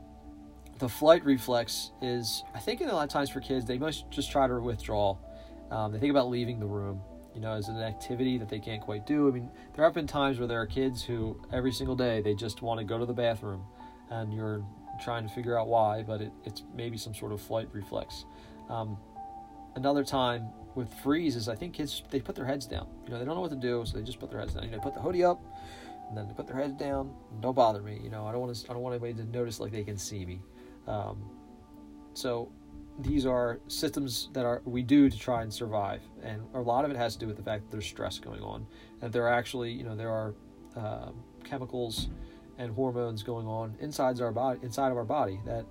the 0.79 0.89
flight 0.89 1.25
reflex 1.25 1.93
is, 2.01 2.45
I 2.55 2.59
think, 2.59 2.81
in 2.81 2.89
a 2.89 2.95
lot 2.95 3.05
of 3.05 3.11
times 3.11 3.31
for 3.31 3.41
kids, 3.41 3.67
they 3.67 3.79
must 3.79 4.11
just 4.11 4.33
try 4.33 4.47
to 4.47 4.59
withdraw. 4.61 5.17
Um, 5.71 5.93
they 5.93 5.99
think 5.99 6.11
about 6.11 6.29
leaving 6.29 6.59
the 6.59 6.67
room 6.67 7.01
you 7.35 7.41
know, 7.41 7.53
as 7.53 7.69
an 7.69 7.79
activity 7.79 8.39
that 8.39 8.49
they 8.49 8.59
can't 8.59 8.81
quite 8.81 9.07
do. 9.07 9.29
I 9.29 9.31
mean, 9.31 9.51
there 9.75 9.85
have 9.85 9.95
been 9.95 10.07
times 10.07 10.39
where 10.39 10.47
there 10.47 10.61
are 10.61 10.67
kids 10.67 11.03
who 11.03 11.41
every 11.53 11.73
single 11.73 11.97
day 11.97 12.21
they 12.21 12.35
just 12.35 12.63
want 12.63 12.79
to 12.79 12.85
go 12.85 12.99
to 12.99 13.07
the 13.07 13.13
bathroom, 13.13 13.65
and 14.13 14.33
you're 14.33 14.63
trying 15.03 15.27
to 15.27 15.33
figure 15.35 15.59
out 15.59 15.69
why, 15.69 16.03
but 16.03 16.21
it, 16.21 16.33
it's 16.45 16.63
maybe 16.75 16.99
some 16.99 17.15
sort 17.15 17.33
of 17.33 17.41
flight 17.41 17.69
reflex. 17.73 18.25
Um, 18.69 18.97
another 19.75 20.05
time 20.05 20.49
with 20.75 20.93
freeze 21.03 21.35
is 21.37 21.49
I 21.49 21.55
think 21.55 21.75
kids 21.75 22.03
they 22.11 22.21
put 22.21 22.35
their 22.35 22.45
heads 22.45 22.67
down. 22.67 22.87
You 23.05 23.13
know, 23.13 23.19
they 23.19 23.25
don't 23.25 23.35
know 23.35 23.41
what 23.41 23.51
to 23.51 23.57
do, 23.57 23.85
so 23.87 23.97
they 23.97 24.05
just 24.05 24.21
put 24.21 24.31
their 24.31 24.41
heads 24.41 24.55
down. 24.55 24.65
You 24.65 24.71
know, 24.71 24.81
put 24.81 24.95
the 24.95 25.01
hoodie 25.01 25.25
up, 25.25 25.43
and 26.09 26.17
then 26.17 26.29
they 26.29 26.35
put 26.35 26.47
their 26.47 26.57
heads 26.57 26.75
down. 26.75 27.13
Don't 27.41 27.55
bother 27.55 27.83
me. 27.83 27.99
You 28.03 28.11
know, 28.11 28.27
I 28.27 28.33
don't 28.33 28.41
want 28.41 28.55
to. 28.55 28.71
I 28.71 28.75
don't 28.75 28.83
want 28.83 28.95
anybody 28.95 29.15
to 29.15 29.29
notice 29.31 29.61
like 29.61 29.73
they 29.73 29.85
can 29.85 29.97
see 29.97 30.25
me. 30.27 30.41
Um, 30.87 31.23
so 32.15 32.53
these 32.99 33.25
are 33.25 33.61
systems 33.69 34.29
that 34.35 34.45
are 34.45 34.61
we 34.65 34.83
do 34.83 35.09
to 35.09 35.19
try 35.19 35.43
and 35.43 35.53
survive, 35.53 36.03
and 36.23 36.43
a 36.55 36.61
lot 36.61 36.85
of 36.85 36.91
it 36.91 36.97
has 36.97 37.15
to 37.15 37.21
do 37.21 37.27
with 37.27 37.37
the 37.37 37.43
fact 37.43 37.65
that 37.65 37.71
there's 37.71 37.87
stress 37.87 38.19
going 38.19 38.43
on, 38.43 38.67
and 39.01 39.13
there 39.13 39.25
are 39.25 39.33
actually, 39.33 39.73
you 39.73 39.85
know, 39.85 39.97
there 39.97 40.11
are 40.11 40.35
uh, 40.77 41.11
chemicals 41.45 42.09
and 42.59 42.75
hormones 42.75 43.23
going 43.23 43.47
on 43.47 43.77
inside 43.81 44.21
our 44.21 44.33
body, 44.33 44.61
inside 44.63 44.91
of 44.91 44.97
our 44.97 45.05
body 45.05 45.41
that 45.45 45.65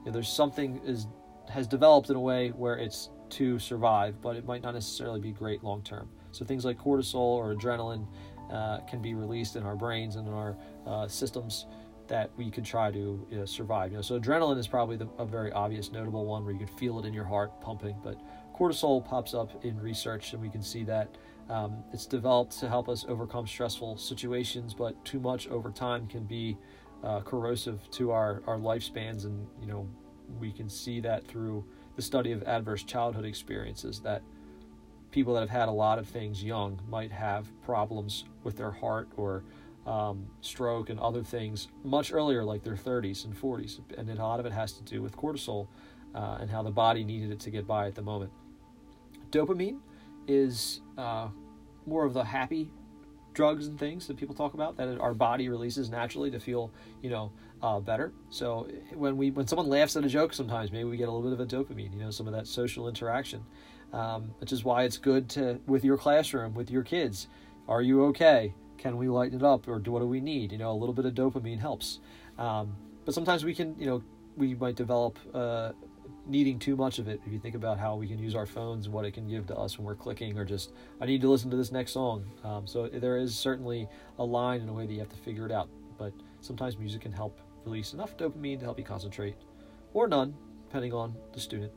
you 0.00 0.06
know, 0.06 0.12
there's 0.12 0.28
something 0.28 0.80
is 0.84 1.06
has 1.48 1.66
developed 1.66 2.10
in 2.10 2.16
a 2.16 2.20
way 2.20 2.50
where 2.50 2.76
it's 2.76 3.10
to 3.30 3.58
survive, 3.58 4.20
but 4.20 4.36
it 4.36 4.46
might 4.46 4.62
not 4.62 4.74
necessarily 4.74 5.20
be 5.20 5.32
great 5.32 5.62
long 5.62 5.82
term. 5.82 6.08
So 6.32 6.44
things 6.44 6.64
like 6.64 6.78
cortisol 6.78 7.16
or 7.16 7.54
adrenaline 7.54 8.06
uh, 8.50 8.78
can 8.80 9.00
be 9.00 9.14
released 9.14 9.56
in 9.56 9.62
our 9.64 9.76
brains 9.76 10.16
and 10.16 10.26
in 10.26 10.34
our 10.34 10.56
uh, 10.86 11.08
systems 11.08 11.66
that 12.08 12.30
we 12.36 12.50
could 12.50 12.64
try 12.64 12.90
to 12.90 13.26
you 13.30 13.38
know, 13.38 13.44
survive. 13.44 13.90
You 13.90 13.98
know, 13.98 14.02
so 14.02 14.18
adrenaline 14.18 14.58
is 14.58 14.66
probably 14.66 14.96
the, 14.96 15.08
a 15.18 15.26
very 15.26 15.52
obvious, 15.52 15.92
notable 15.92 16.24
one 16.24 16.44
where 16.44 16.52
you 16.52 16.58
can 16.58 16.76
feel 16.78 16.98
it 16.98 17.04
in 17.04 17.12
your 17.12 17.24
heart 17.24 17.60
pumping. 17.60 17.96
But 18.02 18.18
cortisol 18.56 19.04
pops 19.04 19.34
up 19.34 19.64
in 19.64 19.78
research, 19.78 20.32
and 20.32 20.40
we 20.40 20.48
can 20.48 20.62
see 20.62 20.84
that 20.84 21.16
um, 21.48 21.82
it's 21.92 22.06
developed 22.06 22.58
to 22.60 22.68
help 22.68 22.88
us 22.88 23.04
overcome 23.08 23.46
stressful 23.46 23.96
situations. 23.98 24.74
But 24.74 25.02
too 25.04 25.20
much 25.20 25.48
over 25.48 25.70
time 25.70 26.06
can 26.06 26.24
be 26.24 26.56
uh, 27.02 27.20
corrosive 27.20 27.80
to 27.92 28.10
our 28.10 28.42
our 28.46 28.58
lifespans, 28.58 29.24
and 29.24 29.46
you 29.60 29.66
know 29.66 29.88
we 30.38 30.52
can 30.52 30.68
see 30.68 31.00
that 31.00 31.26
through 31.26 31.64
the 31.96 32.02
study 32.02 32.32
of 32.32 32.42
adverse 32.42 32.82
childhood 32.82 33.24
experiences 33.24 34.00
that 34.00 34.22
people 35.10 35.34
that 35.34 35.40
have 35.40 35.50
had 35.50 35.68
a 35.68 35.72
lot 35.72 35.98
of 35.98 36.06
things 36.06 36.44
young 36.44 36.80
might 36.88 37.10
have 37.10 37.46
problems 37.62 38.24
with 38.44 38.56
their 38.56 38.70
heart 38.70 39.08
or 39.16 39.42
um, 39.86 40.26
stroke 40.42 40.90
and 40.90 41.00
other 41.00 41.22
things 41.22 41.68
much 41.82 42.12
earlier, 42.12 42.44
like 42.44 42.62
their 42.62 42.76
30s 42.76 43.24
and 43.24 43.34
40s. 43.34 43.80
And 43.96 44.10
a 44.10 44.14
lot 44.14 44.38
of 44.38 44.46
it 44.46 44.52
has 44.52 44.72
to 44.72 44.82
do 44.82 45.00
with 45.00 45.16
cortisol 45.16 45.68
uh, 46.14 46.38
and 46.40 46.50
how 46.50 46.62
the 46.62 46.70
body 46.70 47.04
needed 47.04 47.30
it 47.30 47.40
to 47.40 47.50
get 47.50 47.66
by 47.66 47.86
at 47.86 47.94
the 47.94 48.02
moment. 48.02 48.30
Dopamine 49.30 49.78
is 50.28 50.80
uh, 50.96 51.28
more 51.86 52.04
of 52.04 52.14
the 52.14 52.22
happy 52.22 52.70
drugs 53.34 53.66
and 53.66 53.78
things 53.78 54.06
that 54.06 54.16
people 54.16 54.34
talk 54.34 54.54
about 54.54 54.76
that 54.76 54.98
our 54.98 55.14
body 55.14 55.48
releases 55.48 55.90
naturally 55.90 56.30
to 56.30 56.40
feel, 56.40 56.70
you 57.02 57.10
know, 57.10 57.32
uh, 57.62 57.80
better. 57.80 58.12
So 58.30 58.68
when 58.94 59.16
we 59.16 59.30
when 59.30 59.46
someone 59.46 59.68
laughs 59.68 59.96
at 59.96 60.04
a 60.04 60.08
joke, 60.08 60.32
sometimes 60.32 60.70
maybe 60.70 60.84
we 60.84 60.96
get 60.96 61.08
a 61.08 61.12
little 61.12 61.28
bit 61.28 61.38
of 61.38 61.40
a 61.40 61.46
dopamine, 61.46 61.92
you 61.92 62.00
know, 62.00 62.10
some 62.10 62.26
of 62.28 62.34
that 62.34 62.46
social 62.46 62.88
interaction, 62.88 63.44
um, 63.92 64.30
which 64.38 64.52
is 64.52 64.64
why 64.64 64.84
it's 64.84 64.98
good 64.98 65.28
to 65.30 65.60
with 65.66 65.84
your 65.84 65.96
classroom 65.96 66.54
with 66.54 66.70
your 66.70 66.82
kids. 66.82 67.26
Are 67.68 67.82
you 67.82 68.04
okay? 68.06 68.54
can 68.78 68.96
we 68.96 69.08
lighten 69.08 69.38
it 69.38 69.44
up 69.44 69.68
or 69.68 69.78
do 69.78 69.90
what 69.90 70.00
do 70.00 70.06
we 70.06 70.20
need 70.20 70.52
you 70.52 70.58
know 70.58 70.70
a 70.70 70.78
little 70.78 70.94
bit 70.94 71.04
of 71.04 71.12
dopamine 71.12 71.58
helps 71.58 71.98
um, 72.38 72.74
but 73.04 73.12
sometimes 73.12 73.44
we 73.44 73.54
can 73.54 73.74
you 73.78 73.86
know 73.86 74.02
we 74.36 74.54
might 74.54 74.76
develop 74.76 75.18
uh, 75.34 75.72
needing 76.28 76.58
too 76.58 76.76
much 76.76 76.98
of 76.98 77.08
it 77.08 77.20
if 77.26 77.32
you 77.32 77.38
think 77.38 77.54
about 77.54 77.78
how 77.78 77.96
we 77.96 78.06
can 78.06 78.18
use 78.18 78.34
our 78.34 78.46
phones 78.46 78.86
and 78.86 78.94
what 78.94 79.04
it 79.04 79.12
can 79.12 79.26
give 79.26 79.46
to 79.46 79.56
us 79.56 79.78
when 79.78 79.86
we're 79.86 79.94
clicking 79.94 80.36
or 80.38 80.44
just 80.44 80.72
i 81.00 81.06
need 81.06 81.20
to 81.20 81.28
listen 81.28 81.50
to 81.50 81.56
this 81.56 81.72
next 81.72 81.92
song 81.92 82.24
um, 82.44 82.66
so 82.66 82.86
there 82.86 83.16
is 83.16 83.34
certainly 83.34 83.88
a 84.18 84.24
line 84.24 84.60
in 84.60 84.68
a 84.68 84.72
way 84.72 84.86
that 84.86 84.92
you 84.92 84.98
have 84.98 85.08
to 85.08 85.16
figure 85.16 85.46
it 85.46 85.52
out 85.52 85.68
but 85.96 86.12
sometimes 86.40 86.78
music 86.78 87.00
can 87.00 87.12
help 87.12 87.40
release 87.64 87.92
enough 87.92 88.16
dopamine 88.16 88.58
to 88.58 88.64
help 88.64 88.78
you 88.78 88.84
concentrate, 88.84 89.36
or 89.92 90.08
none, 90.08 90.34
depending 90.66 90.92
on 90.92 91.14
the 91.32 91.40
student. 91.40 91.72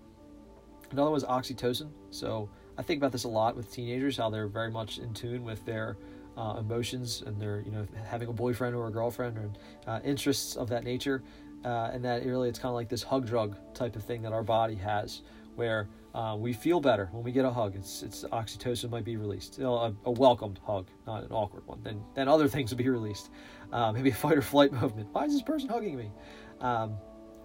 Another 0.91 1.11
one 1.11 1.17
is 1.17 1.23
oxytocin. 1.23 1.89
So 2.09 2.49
I 2.77 2.81
think 2.81 2.99
about 2.99 3.11
this 3.11 3.23
a 3.23 3.29
lot 3.29 3.55
with 3.55 3.71
teenagers, 3.71 4.17
how 4.17 4.29
they're 4.29 4.47
very 4.47 4.71
much 4.71 4.97
in 4.97 5.13
tune 5.13 5.43
with 5.43 5.63
their 5.65 5.97
uh, 6.37 6.55
emotions 6.59 7.23
and 7.25 7.39
their, 7.41 7.61
you 7.61 7.71
know, 7.71 7.85
having 8.05 8.27
a 8.29 8.33
boyfriend 8.33 8.75
or 8.75 8.87
a 8.87 8.91
girlfriend 8.91 9.37
or 9.37 9.51
uh, 9.87 9.99
interests 10.03 10.55
of 10.55 10.69
that 10.69 10.83
nature. 10.83 11.23
Uh, 11.63 11.91
and 11.93 12.03
that 12.03 12.25
really 12.25 12.49
it's 12.49 12.59
kind 12.59 12.69
of 12.69 12.75
like 12.75 12.89
this 12.89 13.03
hug 13.03 13.25
drug 13.25 13.55
type 13.73 13.95
of 13.95 14.03
thing 14.03 14.21
that 14.23 14.33
our 14.33 14.43
body 14.43 14.75
has, 14.75 15.21
where 15.55 15.87
uh, 16.13 16.35
we 16.37 16.53
feel 16.53 16.81
better 16.81 17.07
when 17.11 17.23
we 17.23 17.31
get 17.31 17.45
a 17.45 17.51
hug. 17.51 17.75
It's 17.75 18.03
it's 18.03 18.23
oxytocin 18.25 18.89
might 18.89 19.05
be 19.05 19.17
released, 19.17 19.57
you 19.57 19.63
know, 19.63 19.75
a, 19.75 19.93
a, 20.05 20.11
welcomed 20.11 20.59
hug, 20.65 20.87
not 21.05 21.23
an 21.23 21.31
awkward 21.31 21.65
one. 21.67 21.81
Then 21.83 22.01
then 22.15 22.27
other 22.27 22.47
things 22.47 22.71
will 22.71 22.77
be 22.77 22.89
released, 22.89 23.29
uh, 23.71 23.91
maybe 23.91 24.09
a 24.09 24.13
fight 24.13 24.37
or 24.37 24.41
flight 24.41 24.73
movement. 24.81 25.09
Why 25.11 25.25
is 25.25 25.33
this 25.33 25.41
person 25.41 25.69
hugging 25.69 25.95
me? 25.95 26.11
Um, 26.59 26.97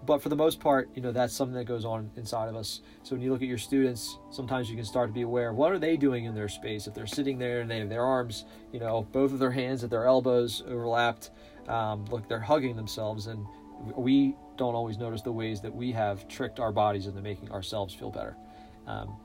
but 0.05 0.21
for 0.21 0.29
the 0.29 0.35
most 0.35 0.59
part, 0.59 0.89
you 0.95 1.01
know, 1.01 1.11
that's 1.11 1.33
something 1.33 1.55
that 1.55 1.65
goes 1.65 1.83
on 1.83 2.11
inside 2.15 2.49
of 2.49 2.55
us. 2.55 2.81
So 3.03 3.15
when 3.15 3.21
you 3.21 3.31
look 3.31 3.41
at 3.41 3.47
your 3.47 3.57
students, 3.57 4.19
sometimes 4.29 4.69
you 4.69 4.75
can 4.75 4.85
start 4.85 5.09
to 5.09 5.13
be 5.13 5.23
aware 5.23 5.53
what 5.53 5.71
are 5.71 5.79
they 5.79 5.97
doing 5.97 6.25
in 6.25 6.35
their 6.35 6.47
space. 6.47 6.87
If 6.87 6.93
they're 6.93 7.07
sitting 7.07 7.37
there 7.37 7.61
and 7.61 7.69
they 7.69 7.79
have 7.79 7.89
their 7.89 8.05
arms, 8.05 8.45
you 8.71 8.79
know, 8.79 9.07
both 9.11 9.33
of 9.33 9.39
their 9.39 9.51
hands 9.51 9.83
at 9.83 9.89
their 9.89 10.05
elbows 10.05 10.61
overlapped, 10.67 11.31
um, 11.67 12.05
look, 12.05 12.27
they're 12.29 12.39
hugging 12.39 12.75
themselves, 12.75 13.27
and 13.27 13.45
we 13.95 14.35
don't 14.57 14.75
always 14.75 14.97
notice 14.97 15.21
the 15.21 15.31
ways 15.31 15.61
that 15.61 15.73
we 15.73 15.91
have 15.91 16.27
tricked 16.27 16.59
our 16.59 16.71
bodies 16.71 17.07
into 17.07 17.21
making 17.21 17.51
ourselves 17.51 17.93
feel 17.93 18.11
better. 18.11 18.35
Um, 18.87 19.15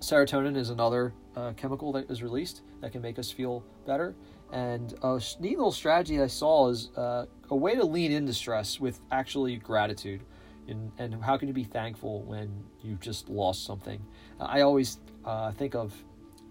serotonin 0.00 0.56
is 0.56 0.70
another 0.70 1.12
uh, 1.36 1.52
chemical 1.52 1.92
that 1.92 2.10
is 2.10 2.22
released 2.22 2.62
that 2.80 2.92
can 2.92 3.02
make 3.02 3.18
us 3.18 3.30
feel 3.30 3.64
better. 3.86 4.14
And 4.52 4.94
a 5.02 5.20
neat 5.40 5.56
little 5.56 5.72
strategy 5.72 6.20
I 6.20 6.26
saw 6.26 6.68
is 6.68 6.90
uh, 6.96 7.26
a 7.50 7.56
way 7.56 7.74
to 7.74 7.84
lean 7.84 8.12
into 8.12 8.34
stress 8.34 8.78
with 8.78 9.00
actually 9.10 9.56
gratitude. 9.56 10.22
And, 10.68 10.92
and 10.98 11.22
how 11.24 11.36
can 11.38 11.48
you 11.48 11.54
be 11.54 11.64
thankful 11.64 12.22
when 12.22 12.64
you've 12.82 13.00
just 13.00 13.28
lost 13.28 13.64
something? 13.64 14.04
I 14.38 14.60
always 14.60 14.98
uh, 15.24 15.52
think 15.52 15.74
of 15.74 15.92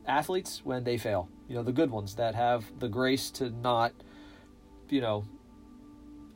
athletes 0.08 0.62
when 0.64 0.84
they 0.84 0.98
fail, 0.98 1.30
you 1.48 1.56
know, 1.56 1.64
the 1.64 1.72
good 1.72 1.92
ones 1.92 2.16
that 2.16 2.36
have 2.36 2.66
the 2.80 2.90
grace 2.90 3.30
to 3.32 3.50
not, 3.50 3.94
you 4.90 5.02
know, 5.02 5.24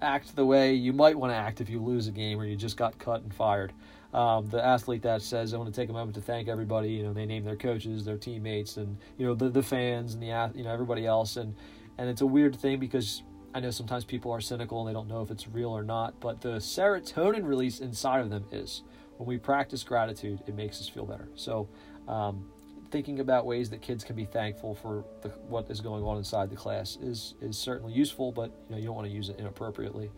act 0.02 0.36
the 0.36 0.46
way 0.46 0.74
you 0.74 0.94
might 0.94 1.18
want 1.18 1.32
to 1.32 1.36
act 1.36 1.62
if 1.62 1.70
you 1.70 1.80
lose 1.80 2.08
a 2.08 2.12
game 2.12 2.40
or 2.40 2.46
you 2.46 2.56
just 2.56 2.78
got 2.78 2.98
cut 3.00 3.22
and 3.22 3.34
fired. 3.34 3.74
Um, 4.14 4.48
the 4.48 4.64
athlete 4.64 5.02
that 5.02 5.22
says, 5.22 5.54
"I 5.54 5.58
want 5.58 5.74
to 5.74 5.82
take 5.82 5.90
a 5.90 5.94
moment 5.94 6.16
to 6.16 6.22
thank 6.22 6.48
everybody," 6.48 6.90
you 6.90 7.04
know, 7.04 7.12
they 7.12 7.26
name 7.26 7.44
their 7.44 7.58
coaches, 7.58 8.06
their 8.06 8.18
teammates, 8.18 8.78
and 8.78 8.98
you 9.18 9.26
know 9.26 9.36
the 9.36 9.50
the 9.50 9.64
fans 9.64 10.14
and 10.14 10.24
the 10.24 10.52
you 10.56 10.64
know 10.64 10.72
everybody 10.72 11.06
else, 11.06 11.36
and 11.36 11.54
and 11.98 12.10
it's 12.10 12.22
a 12.22 12.26
weird 12.26 12.56
thing 12.56 12.80
because 12.80 13.24
I 13.54 13.60
know 13.60 13.72
sometimes 13.72 14.06
people 14.06 14.32
are 14.32 14.42
cynical 14.42 14.80
and 14.82 14.90
they 14.90 14.94
don't 14.94 15.08
know 15.08 15.22
if 15.22 15.32
it's 15.32 15.48
real 15.48 15.70
or 15.70 15.84
not, 15.84 16.20
but 16.20 16.42
the 16.42 16.58
serotonin 16.58 17.46
release 17.46 17.80
inside 17.80 18.20
of 18.20 18.30
them 18.30 18.46
is. 18.52 18.84
When 19.18 19.28
we 19.28 19.38
practice 19.38 19.82
gratitude, 19.84 20.44
it 20.46 20.56
makes 20.56 20.82
us 20.82 20.90
feel 20.90 21.06
better. 21.06 21.30
So, 21.36 21.70
um, 22.08 22.50
thinking 22.96 23.20
about 23.20 23.46
ways 23.46 23.70
that 23.70 23.82
kids 23.82 24.06
can 24.06 24.16
be 24.16 24.24
thankful 24.24 24.74
for 24.74 25.04
the, 25.22 25.28
what 25.50 25.70
is 25.70 25.82
going 25.82 26.02
on 26.02 26.16
inside 26.16 26.50
the 26.50 26.56
class 26.56 26.98
is 27.02 27.34
is 27.42 27.58
certainly 27.58 27.92
useful, 27.92 28.32
but 28.32 28.52
you 28.70 28.72
know 28.74 28.78
you 28.78 28.86
don't 28.86 28.96
want 28.96 29.06
to 29.06 29.14
use 29.14 29.28
it 29.28 29.38
inappropriately. 29.38 30.10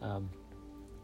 Um, 0.00 0.30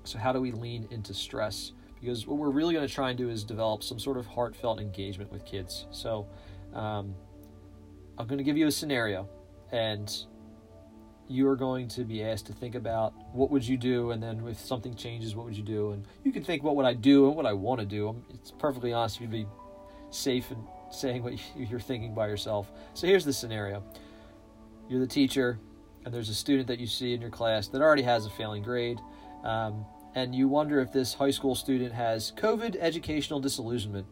so 0.04 0.16
how 0.16 0.32
do 0.32 0.40
we 0.40 0.52
lean 0.52 0.88
into 0.90 1.12
stress? 1.12 1.72
Because 2.00 2.26
what 2.26 2.38
we're 2.38 2.48
really 2.48 2.72
going 2.72 2.88
to 2.88 2.94
try 2.94 3.10
and 3.10 3.18
do 3.18 3.28
is 3.28 3.44
develop 3.44 3.82
some 3.82 3.98
sort 3.98 4.16
of 4.16 4.24
heartfelt 4.24 4.80
engagement 4.80 5.30
with 5.30 5.44
kids. 5.44 5.84
So 5.90 6.26
um, 6.72 7.14
I'm 8.16 8.26
going 8.26 8.38
to 8.38 8.44
give 8.44 8.56
you 8.56 8.66
a 8.66 8.72
scenario, 8.72 9.28
and 9.70 10.10
you 11.28 11.46
are 11.46 11.56
going 11.56 11.88
to 11.88 12.04
be 12.04 12.24
asked 12.24 12.46
to 12.46 12.54
think 12.54 12.74
about 12.74 13.12
what 13.34 13.50
would 13.50 13.68
you 13.68 13.76
do, 13.76 14.12
and 14.12 14.22
then 14.22 14.42
if 14.48 14.58
something 14.58 14.94
changes, 14.94 15.36
what 15.36 15.44
would 15.44 15.58
you 15.58 15.62
do? 15.62 15.90
And 15.90 16.06
you 16.24 16.32
can 16.32 16.42
think 16.42 16.62
what 16.62 16.74
would 16.74 16.86
I 16.86 16.94
do 16.94 17.26
and 17.26 17.36
what 17.36 17.44
I 17.44 17.52
want 17.52 17.80
to 17.80 17.86
do. 17.86 18.16
It's 18.32 18.50
perfectly 18.50 18.94
honest. 18.94 19.20
You'd 19.20 19.30
be 19.30 19.46
safe 20.10 20.50
and 20.50 20.66
saying 20.90 21.22
what 21.22 21.34
you're 21.56 21.80
thinking 21.80 22.14
by 22.14 22.28
yourself. 22.28 22.70
So 22.94 23.06
here's 23.06 23.24
the 23.24 23.32
scenario 23.32 23.82
you're 24.88 25.00
the 25.00 25.06
teacher, 25.06 25.58
and 26.04 26.14
there's 26.14 26.30
a 26.30 26.34
student 26.34 26.66
that 26.68 26.78
you 26.78 26.86
see 26.86 27.12
in 27.12 27.20
your 27.20 27.30
class 27.30 27.68
that 27.68 27.82
already 27.82 28.02
has 28.02 28.24
a 28.24 28.30
failing 28.30 28.62
grade, 28.62 28.98
um, 29.44 29.84
and 30.14 30.34
you 30.34 30.48
wonder 30.48 30.80
if 30.80 30.92
this 30.92 31.12
high 31.12 31.30
school 31.30 31.54
student 31.54 31.92
has 31.92 32.32
COVID 32.38 32.76
educational 32.80 33.38
disillusionment, 33.38 34.06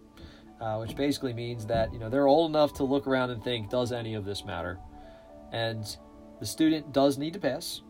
uh, 0.61 0.77
which 0.77 0.95
basically 0.95 1.33
means 1.33 1.65
that 1.67 1.93
you 1.93 1.99
know 1.99 2.11
they're 2.11 2.27
old 2.27 2.51
enough 2.51 2.75
to 2.75 2.85
look 2.85 3.07
around 3.07 3.31
and 3.31 3.43
think, 3.43 3.71
does 3.71 3.91
any 3.91 4.15
of 4.15 4.25
this 4.25 4.45
matter? 4.45 4.79
And 5.53 5.85
the 6.41 6.47
student 6.47 6.93
does 6.93 7.17
need 7.17 7.33
to 7.33 7.39
pass, 7.39 7.81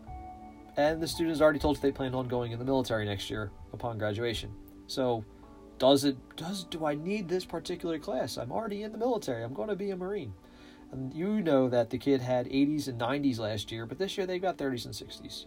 and 0.77 1.03
the 1.03 1.09
student 1.09 1.31
has 1.31 1.43
already 1.43 1.59
told 1.59 1.77
you 1.77 1.83
they 1.83 1.93
plan 1.93 2.15
on 2.15 2.29
going 2.29 2.53
in 2.53 2.59
the 2.59 2.65
military 2.65 3.05
next 3.05 3.31
year 3.31 3.51
upon 3.73 3.99
graduation. 3.99 4.55
So 4.87 5.25
does 5.79 6.05
it 6.05 6.17
does 6.37 6.65
do 6.65 6.85
I 6.87 6.95
need 6.95 7.29
this 7.29 7.45
particular 7.45 7.99
class? 7.99 8.37
I'm 8.37 8.53
already 8.53 8.83
in 8.83 8.93
the 8.93 8.99
military. 8.99 9.43
I'm 9.43 9.55
going 9.55 9.69
to 9.69 9.77
be 9.77 9.91
a 9.91 9.97
Marine. 9.97 10.35
And 10.93 11.13
you 11.13 11.43
know 11.43 11.69
that 11.69 11.91
the 11.91 11.99
kid 11.99 12.21
had 12.21 12.47
80s 12.47 12.87
and 12.89 13.01
90s 13.01 13.39
last 13.39 13.73
year, 13.73 13.87
but 13.87 13.99
this 13.99 14.17
year 14.17 14.27
they've 14.27 14.41
got 14.41 14.57
30s 14.57 14.85
and 14.85 14.95
60s. 14.95 15.47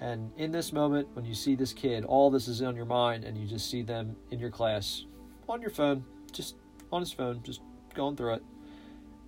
And 0.00 0.32
in 0.36 0.50
this 0.50 0.72
moment, 0.72 1.08
when 1.12 1.24
you 1.24 1.34
see 1.34 1.54
this 1.54 1.72
kid, 1.72 2.04
all 2.04 2.30
this 2.30 2.48
is 2.48 2.60
on 2.60 2.74
your 2.74 2.84
mind, 2.84 3.22
and 3.22 3.38
you 3.38 3.46
just 3.46 3.70
see 3.70 3.82
them 3.82 4.16
in 4.30 4.40
your 4.40 4.50
class 4.50 5.04
on 5.48 5.60
your 5.60 5.70
phone, 5.70 6.04
just 6.32 6.56
on 6.90 7.00
his 7.00 7.12
phone, 7.12 7.40
just 7.44 7.60
going 7.94 8.16
through 8.16 8.34
it. 8.34 8.42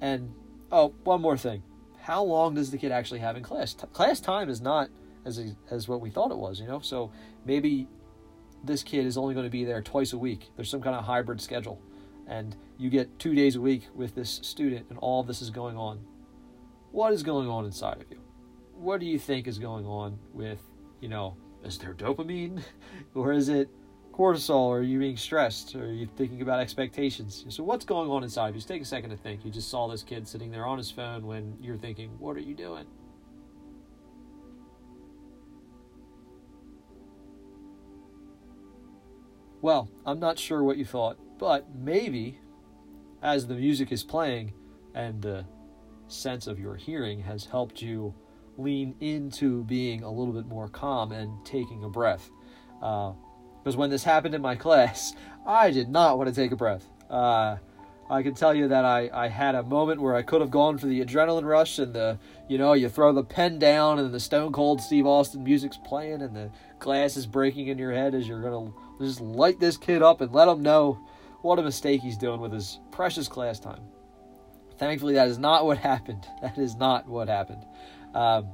And 0.01 0.35
oh, 0.73 0.93
one 1.05 1.21
more 1.21 1.37
thing: 1.37 1.63
how 2.01 2.25
long 2.25 2.55
does 2.55 2.73
the 2.73 2.79
kid 2.79 2.91
actually 2.91 3.21
have 3.21 3.37
in 3.37 3.43
class? 3.45 3.75
T- 3.75 3.87
class 3.93 4.19
time 4.19 4.49
is 4.49 4.61
not 4.61 4.91
as 5.25 5.41
as 5.71 5.87
what 5.87 6.01
we 6.01 6.11
thought 6.11 6.33
it 6.33 6.39
was, 6.39 6.61
you 6.61 6.67
know. 6.67 6.81
So 6.81 7.13
maybe 7.45 7.87
this 8.65 8.83
kid 8.83 9.07
is 9.07 9.17
only 9.17 9.35
going 9.35 9.47
to 9.47 9.51
be 9.51 9.65
there 9.65 9.83
twice 9.83 10.13
a 10.13 10.19
week. 10.19 10.51
There's 10.57 10.71
some 10.71 10.83
kind 10.83 10.97
of 10.97 11.05
hybrid 11.05 11.41
schedule. 11.41 11.81
And 12.27 12.57
you 12.79 12.91
get 12.91 13.19
two 13.19 13.35
days 13.35 13.57
a 13.57 13.61
week 13.61 13.89
with 13.95 14.15
this 14.15 14.41
student, 14.43 14.87
and 14.89 14.99
all 14.99 15.23
this 15.23 15.43
is 15.43 15.51
going 15.51 15.77
on. 15.77 16.01
What 16.91 17.13
is 17.13 17.23
going 17.23 17.49
on 17.49 17.65
inside 17.65 18.01
of 18.01 18.11
you? 18.11 18.21
What 18.75 19.01
do 19.01 19.07
you 19.07 19.19
think 19.19 19.47
is 19.47 19.59
going 19.59 19.85
on 19.85 20.19
with, 20.33 20.61
you 21.01 21.09
know, 21.09 21.37
is 21.65 21.79
there 21.79 21.95
dopamine? 21.95 22.63
or 23.15 23.33
is 23.33 23.49
it 23.49 23.69
cortisol? 24.13 24.55
Or 24.55 24.79
are 24.79 24.83
you 24.83 24.99
being 24.99 25.17
stressed? 25.17 25.75
Or 25.75 25.85
are 25.85 25.93
you 25.93 26.07
thinking 26.17 26.41
about 26.41 26.61
expectations? 26.61 27.45
So, 27.49 27.63
what's 27.63 27.85
going 27.85 28.11
on 28.11 28.23
inside 28.23 28.49
of 28.49 28.55
you? 28.55 28.61
Just 28.61 28.69
take 28.69 28.83
a 28.83 28.87
second 28.87 29.11
to 29.11 29.17
think. 29.17 29.45
You 29.45 29.51
just 29.51 29.69
saw 29.69 29.89
this 29.89 30.03
kid 30.03 30.27
sitting 30.27 30.51
there 30.51 30.67
on 30.67 30.79
his 30.79 30.91
phone 30.91 31.27
when 31.27 31.57
you're 31.61 31.77
thinking, 31.77 32.11
what 32.19 32.37
are 32.37 32.41
you 32.41 32.55
doing? 32.55 32.87
Well, 39.65 39.89
I'm 40.05 40.21
not 40.21 40.39
sure 40.39 40.63
what 40.63 40.77
you 40.77 40.85
thought, 40.85 41.17
but 41.39 41.75
maybe 41.75 42.39
as 43.23 43.47
the 43.47 43.55
music 43.55 43.93
is 43.93 44.05
playing 44.05 44.53
and 44.95 45.23
the 45.23 45.47
sense 46.07 46.47
of 46.47 46.59
your 46.59 46.77
hearing 46.77 47.21
has 47.21 47.47
helped 47.47 47.81
you 47.81 48.15
lean 48.59 48.95
into 49.01 49.65
being 49.65 50.03
a 50.03 50.11
little 50.11 50.35
bit 50.35 50.45
more 50.45 50.69
calm 50.69 51.13
and 51.13 51.43
taking 51.47 51.83
a 51.83 51.89
breath. 51.89 52.29
Because 52.79 53.75
uh, 53.75 53.79
when 53.79 53.89
this 53.89 54.05
happened 54.05 54.35
in 54.35 54.43
my 54.43 54.55
class, 54.65 55.15
I 55.47 55.71
did 55.71 55.89
not 55.89 56.19
want 56.19 56.29
to 56.29 56.35
take 56.35 56.53
a 56.53 56.57
breath. 56.57 56.87
Uh, 57.09 57.57
I 58.11 58.23
can 58.23 58.35
tell 58.35 58.55
you 58.55 58.69
that 58.69 58.85
I, 58.85 59.09
I 59.15 59.29
had 59.29 59.55
a 59.55 59.63
moment 59.63 60.03
where 60.03 60.15
I 60.15 60.21
could 60.21 60.43
have 60.43 60.51
gone 60.51 60.77
for 60.77 60.89
the 60.89 61.03
adrenaline 61.03 61.47
rush 61.47 61.79
and 61.79 61.95
the, 61.95 62.19
you 62.51 62.59
know, 62.59 62.75
you 62.75 62.91
throw 62.91 63.15
the 63.15 63.25
pen 63.25 63.59
down 63.59 63.99
and 63.99 64.13
the 64.13 64.21
stone 64.21 64.53
cold 64.53 64.83
Steve 64.83 65.07
Austin 65.07 65.43
music's 65.43 65.79
playing 65.79 66.21
and 66.21 66.37
the 66.37 66.51
glass 66.81 67.17
is 67.17 67.25
breaking 67.25 67.69
in 67.69 67.79
your 67.79 67.93
head 67.93 68.15
as 68.15 68.29
you're 68.29 68.43
going 68.43 68.71
to 68.71 68.79
just 69.01 69.21
light 69.21 69.61
this 69.61 69.77
kid 69.77 70.03
up 70.03 70.21
and 70.21 70.33
let 70.33 70.49
him 70.49 70.63
know 70.63 70.99
what 71.43 71.59
a 71.59 71.63
mistake 71.63 72.01
he's 72.01 72.17
doing 72.17 72.41
with 72.41 72.53
his 72.53 72.81
precious 72.91 73.29
class 73.29 73.59
time. 73.59 73.83
Thankfully, 74.79 75.15
that 75.15 75.29
is 75.29 75.39
not 75.39 75.65
what 75.65 75.79
happened. 75.93 76.27
That 76.43 76.59
is 76.59 76.77
not 76.77 77.09
what 77.09 77.29
happened. 77.29 77.65
Um, 78.15 78.49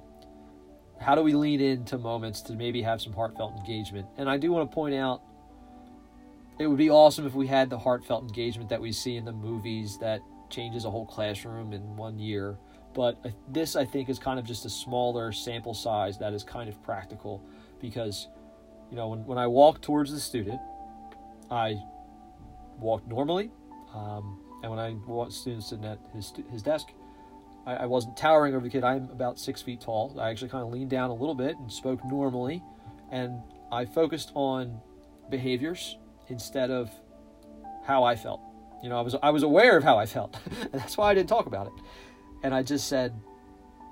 how 1.00 1.14
do 1.14 1.22
we 1.22 1.34
lean 1.34 1.60
into 1.60 1.96
moments 1.96 2.42
to 2.42 2.52
maybe 2.52 2.82
have 2.82 3.00
some 3.00 3.12
heartfelt 3.12 3.56
engagement? 3.56 4.06
And 4.16 4.28
I 4.28 4.36
do 4.36 4.52
want 4.52 4.70
to 4.70 4.74
point 4.74 4.94
out 4.94 5.22
it 6.58 6.66
would 6.66 6.78
be 6.78 6.90
awesome 6.90 7.26
if 7.26 7.34
we 7.34 7.46
had 7.46 7.70
the 7.70 7.78
heartfelt 7.78 8.22
engagement 8.22 8.68
that 8.68 8.80
we 8.80 8.92
see 8.92 9.16
in 9.16 9.24
the 9.24 9.32
movies 9.32 9.96
that 9.98 10.20
changes 10.50 10.84
a 10.84 10.90
whole 10.90 11.06
classroom 11.06 11.72
in 11.72 11.96
one 11.96 12.18
year. 12.18 12.58
But 12.92 13.24
this, 13.48 13.76
I 13.76 13.86
think, 13.86 14.10
is 14.10 14.18
kind 14.18 14.38
of 14.38 14.44
just 14.44 14.66
a 14.66 14.70
smaller 14.70 15.32
sample 15.32 15.72
size 15.72 16.18
that 16.18 16.34
is 16.34 16.44
kind 16.44 16.68
of 16.68 16.82
practical 16.82 17.42
because 17.80 18.28
you 18.90 18.96
know, 18.96 19.08
when, 19.08 19.24
when 19.24 19.38
I 19.38 19.46
walk 19.46 19.80
towards 19.80 20.12
the 20.12 20.20
student, 20.20 20.60
I 21.50 21.76
walk 22.78 23.06
normally. 23.06 23.50
Um, 23.94 24.40
and 24.62 24.70
when 24.70 24.80
I 24.80 24.90
want 25.06 25.32
student 25.32 25.64
sitting 25.64 25.84
at 25.84 25.98
his, 26.14 26.32
his 26.50 26.62
desk, 26.62 26.88
I, 27.66 27.74
I, 27.74 27.86
wasn't 27.86 28.16
towering 28.16 28.54
over 28.54 28.64
the 28.64 28.70
kid. 28.70 28.84
I'm 28.84 29.10
about 29.10 29.38
six 29.38 29.62
feet 29.62 29.80
tall. 29.80 30.16
I 30.20 30.30
actually 30.30 30.48
kind 30.48 30.64
of 30.64 30.72
leaned 30.72 30.90
down 30.90 31.10
a 31.10 31.14
little 31.14 31.34
bit 31.34 31.56
and 31.56 31.70
spoke 31.70 32.04
normally. 32.04 32.62
And 33.10 33.40
I 33.72 33.84
focused 33.84 34.32
on 34.34 34.80
behaviors 35.30 35.96
instead 36.28 36.70
of 36.70 36.90
how 37.84 38.04
I 38.04 38.16
felt. 38.16 38.40
You 38.82 38.88
know, 38.88 38.98
I 38.98 39.02
was 39.02 39.14
I 39.22 39.30
was 39.30 39.42
aware 39.42 39.76
of 39.76 39.84
how 39.84 39.98
I 39.98 40.06
felt, 40.06 40.38
and 40.60 40.72
that's 40.72 40.96
why 40.96 41.10
I 41.10 41.14
didn't 41.14 41.28
talk 41.28 41.46
about 41.46 41.66
it. 41.66 41.72
And 42.42 42.54
I 42.54 42.62
just 42.62 42.88
said, 42.88 43.14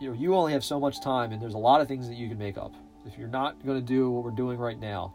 you 0.00 0.08
know 0.08 0.14
you 0.14 0.34
only 0.34 0.52
have 0.52 0.64
so 0.64 0.80
much 0.80 1.02
time, 1.02 1.32
and 1.32 1.42
there's 1.42 1.54
a 1.54 1.58
lot 1.58 1.80
of 1.80 1.88
things 1.88 2.08
that 2.08 2.14
you 2.14 2.28
can 2.28 2.38
make 2.38 2.56
up. 2.56 2.74
If 3.08 3.16
you're 3.18 3.26
not 3.26 3.64
going 3.64 3.78
to 3.78 3.84
do 3.84 4.10
what 4.10 4.22
we're 4.22 4.30
doing 4.30 4.58
right 4.58 4.78
now, 4.78 5.14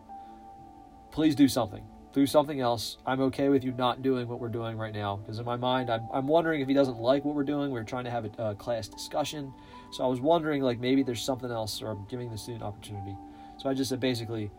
please 1.12 1.35
do 1.35 1.47
something. 1.47 1.83
Do 2.12 2.25
something 2.25 2.59
else. 2.59 2.97
I'm 3.05 3.21
okay 3.21 3.50
with 3.50 3.63
you 3.63 3.71
not 3.71 4.01
doing 4.01 4.27
what 4.27 4.39
we're 4.39 4.50
doing 4.50 4.77
right 4.77 4.93
now 4.93 5.17
because 5.17 5.38
in 5.38 5.45
my 5.45 5.57
mind, 5.57 5.91
I'm, 5.91 6.07
I'm 6.12 6.25
wondering 6.25 6.62
if 6.62 6.67
he 6.67 6.73
doesn't 6.73 6.97
like 6.97 7.23
what 7.23 7.35
we're 7.35 7.43
doing. 7.43 7.69
We're 7.69 7.83
trying 7.83 8.05
to 8.05 8.09
have 8.09 8.25
a, 8.25 8.50
a 8.50 8.55
class 8.55 8.88
discussion, 8.88 9.53
so 9.91 10.03
I 10.03 10.07
was 10.07 10.19
wondering 10.19 10.63
like 10.63 10.79
maybe 10.79 11.03
there's 11.03 11.21
something 11.21 11.51
else, 11.51 11.83
or 11.83 11.91
I'm 11.91 12.05
giving 12.09 12.31
the 12.31 12.38
student 12.38 12.63
opportunity. 12.63 13.15
So 13.57 13.69
I 13.69 13.75
just 13.75 13.89
said 13.89 14.00
basically, 14.00 14.50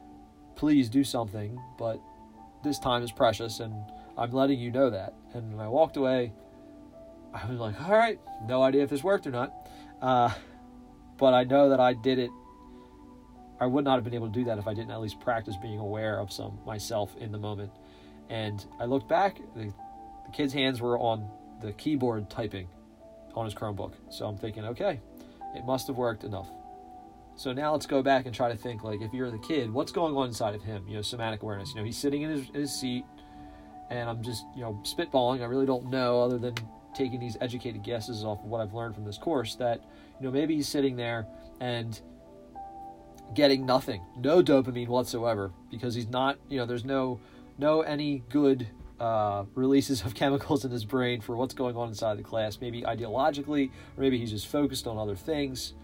please 0.55 0.89
do 0.89 1.03
something, 1.03 1.61
but 1.77 2.01
this 2.63 2.79
time 2.79 3.03
is 3.03 3.11
precious, 3.11 3.59
and 3.59 3.75
I'm 4.17 4.31
letting 4.31 4.61
you 4.61 4.71
know 4.71 4.91
that. 4.91 5.15
And 5.33 5.57
when 5.57 5.65
I 5.65 5.69
walked 5.69 5.97
away, 5.97 6.33
I 7.33 7.47
was 7.51 7.59
like, 7.59 7.81
all 7.81 7.97
right, 7.97 8.21
no 8.47 8.63
idea 8.63 8.85
if 8.85 8.91
this 8.91 9.03
worked 9.03 9.27
or 9.27 9.33
not. 9.33 9.53
Uh, 10.01 10.33
but 11.19 11.35
I 11.35 11.43
know 11.45 11.71
that 11.71 11.81
I 11.81 11.95
did 11.95 12.21
it. 12.21 12.31
I 13.65 13.67
would 13.67 13.83
not 13.83 13.95
have 13.95 14.05
been 14.05 14.13
able 14.13 14.27
to 14.27 14.33
do 14.33 14.45
that 14.45 14.59
if 14.59 14.69
I 14.69 14.75
didn't 14.75 14.91
at 14.91 15.01
least 15.01 15.19
practice 15.21 15.57
being 15.57 15.79
aware 15.79 16.21
of 16.21 16.31
some 16.31 16.59
myself 16.67 17.17
in 17.17 17.33
the 17.33 17.39
moment. 17.39 17.73
And 18.29 18.63
I 18.79 18.85
looked 18.85 19.09
back, 19.09 19.39
the, 19.57 19.73
the 20.27 20.33
kid's 20.35 20.53
hands 20.53 20.83
were 20.83 20.99
on 20.99 21.27
the 21.63 21.73
keyboard 21.73 22.29
typing 22.29 22.69
on 23.35 23.47
his 23.47 23.55
Chromebook. 23.55 23.95
So 24.11 24.27
I'm 24.27 24.37
thinking, 24.37 24.67
okay, 24.67 25.01
it 25.55 25.65
must 25.65 25.87
have 25.87 25.97
worked 25.97 26.25
enough. 26.25 26.47
So 27.37 27.55
now 27.55 27.73
let's 27.73 27.87
go 27.87 28.03
back 28.03 28.27
and 28.27 28.35
try 28.35 28.51
to 28.51 28.57
think 28.57 28.85
like 28.85 29.01
if 29.01 29.15
you're 29.15 29.31
the 29.31 29.39
kid, 29.39 29.73
what's 29.73 29.93
going 29.93 30.15
on 30.15 30.27
inside 30.29 30.55
of 30.55 30.63
him? 30.63 30.87
You 30.87 30.97
know, 30.97 31.03
somatic 31.03 31.43
awareness. 31.43 31.71
You 31.71 31.77
know, 31.77 31.85
he's 31.85 31.97
sitting 31.97 32.21
in 32.21 32.31
his, 32.31 32.49
in 32.51 32.61
his 32.61 32.79
seat, 32.79 33.07
and 33.89 34.11
I'm 34.11 34.23
just 34.23 34.45
you 34.55 34.61
know 34.61 34.79
spitballing. 34.85 35.41
I 35.41 35.47
really 35.47 35.67
don't 35.67 35.91
know 35.91 36.21
other 36.21 36.39
than 36.39 36.55
taking 36.95 37.19
these 37.19 37.39
educated 37.41 37.83
guesses 37.83 38.25
off 38.25 38.41
of 38.41 38.45
what 38.45 38.61
I've 38.61 38.75
learned 38.75 38.95
from 38.95 39.05
this 39.05 39.19
course 39.19 39.57
that 39.57 39.81
you 40.21 40.27
know 40.27 40.31
maybe 40.31 40.55
he's 40.55 40.69
sitting 40.69 40.97
there 40.97 41.27
and 41.61 42.01
getting 43.35 43.67
nothing, 43.67 44.03
no 44.17 44.43
dopamine 44.43 44.89
whatsoever 44.89 45.53
because 45.71 45.95
he's 45.95 46.09
not 46.09 46.39
you 46.49 46.59
know 46.59 46.67
there's 46.67 46.85
no 46.85 47.21
no 47.59 47.83
any 47.83 48.23
good 48.31 48.67
uh, 49.01 49.45
releases 49.55 50.03
of 50.03 50.15
chemicals 50.21 50.65
in 50.65 50.71
his 50.71 50.85
brain 50.85 51.21
for 51.21 51.37
what's 51.37 51.55
going 51.55 51.77
on 51.77 51.89
inside 51.89 52.19
the 52.19 52.23
class. 52.23 52.59
Maybe 52.61 52.83
ideologically, 52.83 53.71
or 53.97 54.01
maybe 54.01 54.19
he's 54.19 54.31
just 54.31 54.47
focused 54.47 54.87
on 54.87 54.99
other 54.99 55.17
things. 55.17 55.75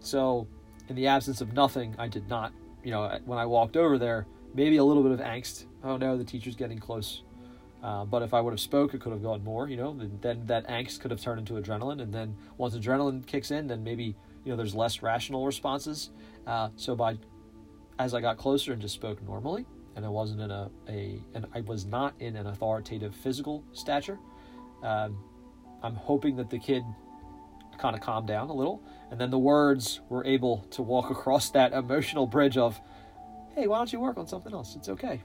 So, 0.00 0.46
in 0.88 0.96
the 0.96 1.06
absence 1.06 1.40
of 1.40 1.52
nothing, 1.52 1.94
I 1.98 2.08
did 2.08 2.28
not, 2.28 2.52
you 2.84 2.90
know, 2.90 3.18
when 3.24 3.38
I 3.38 3.46
walked 3.46 3.76
over 3.76 3.98
there, 3.98 4.26
maybe 4.54 4.76
a 4.76 4.84
little 4.84 5.02
bit 5.02 5.12
of 5.12 5.20
angst. 5.20 5.66
Oh 5.82 5.96
no, 5.96 6.16
the 6.16 6.24
teacher's 6.24 6.56
getting 6.56 6.78
close. 6.78 7.22
Uh, 7.82 8.04
but 8.04 8.22
if 8.22 8.34
I 8.34 8.40
would 8.40 8.52
have 8.52 8.60
spoke, 8.60 8.94
it 8.94 9.00
could 9.00 9.12
have 9.12 9.22
gone 9.22 9.44
more. 9.44 9.68
You 9.68 9.76
know, 9.76 9.96
then 10.20 10.46
that 10.46 10.66
angst 10.68 11.00
could 11.00 11.10
have 11.10 11.20
turned 11.20 11.38
into 11.38 11.54
adrenaline, 11.54 12.02
and 12.02 12.12
then 12.12 12.36
once 12.56 12.74
adrenaline 12.74 13.24
kicks 13.26 13.50
in, 13.50 13.66
then 13.66 13.84
maybe 13.84 14.16
you 14.44 14.50
know 14.50 14.56
there's 14.56 14.74
less 14.74 15.02
rational 15.02 15.46
responses. 15.46 16.10
Uh, 16.46 16.70
so 16.76 16.94
by 16.94 17.18
as 17.98 18.14
I 18.14 18.20
got 18.20 18.36
closer 18.36 18.72
and 18.72 18.80
just 18.80 18.94
spoke 18.94 19.22
normally, 19.22 19.66
and 19.94 20.04
I 20.04 20.08
wasn't 20.08 20.40
in 20.40 20.50
a, 20.50 20.70
a 20.88 21.22
and 21.34 21.46
I 21.54 21.62
was 21.62 21.86
not 21.86 22.14
in 22.20 22.36
an 22.36 22.46
authoritative 22.46 23.14
physical 23.14 23.64
stature. 23.72 24.18
Um, 24.82 25.18
I'm 25.82 25.94
hoping 25.94 26.36
that 26.36 26.50
the 26.50 26.58
kid 26.58 26.82
kind 27.78 27.94
of 27.94 28.00
calmed 28.00 28.28
down 28.28 28.48
a 28.48 28.54
little, 28.54 28.82
and 29.10 29.20
then 29.20 29.30
the 29.30 29.38
words 29.38 30.00
were 30.08 30.24
able 30.24 30.66
to 30.70 30.82
walk 30.82 31.10
across 31.16 31.50
that 31.50 31.72
emotional 31.72 32.26
bridge 32.26 32.56
of, 32.56 32.80
"Hey, 33.54 33.66
why 33.66 33.78
don't 33.78 33.92
you 33.92 34.00
work 34.00 34.18
on 34.18 34.26
something 34.26 34.52
else? 34.52 34.76
It's 34.76 34.88
okay." 34.88 35.22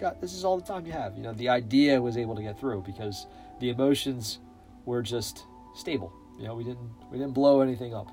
got 0.00 0.20
this 0.20 0.34
is 0.34 0.44
all 0.44 0.58
the 0.58 0.64
time 0.64 0.86
you 0.86 0.92
have. 0.92 1.16
You 1.16 1.22
know, 1.22 1.32
the 1.32 1.48
idea 1.48 2.00
was 2.00 2.16
able 2.16 2.36
to 2.36 2.42
get 2.42 2.58
through 2.58 2.82
because 2.82 3.26
the 3.60 3.70
emotions 3.70 4.38
were 4.84 5.02
just 5.02 5.46
stable. 5.74 6.12
You 6.38 6.44
know, 6.44 6.54
we 6.54 6.64
didn't 6.64 6.90
we 7.10 7.18
didn't 7.18 7.34
blow 7.34 7.60
anything 7.60 7.94
up. 7.94 8.10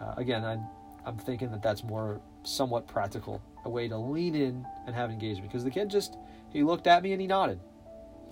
Uh, 0.00 0.14
again, 0.16 0.44
I'm 0.44 0.66
I'm 1.04 1.16
thinking 1.16 1.50
that 1.52 1.62
that's 1.62 1.84
more 1.84 2.20
somewhat 2.42 2.86
practical, 2.86 3.42
a 3.64 3.70
way 3.70 3.88
to 3.88 3.96
lean 3.96 4.34
in 4.34 4.66
and 4.86 4.94
have 4.94 5.10
engagement 5.10 5.50
because 5.50 5.64
the 5.64 5.70
kid 5.70 5.88
just 5.88 6.16
he 6.50 6.62
looked 6.62 6.86
at 6.86 7.02
me 7.02 7.12
and 7.12 7.20
he 7.20 7.26
nodded. 7.26 7.60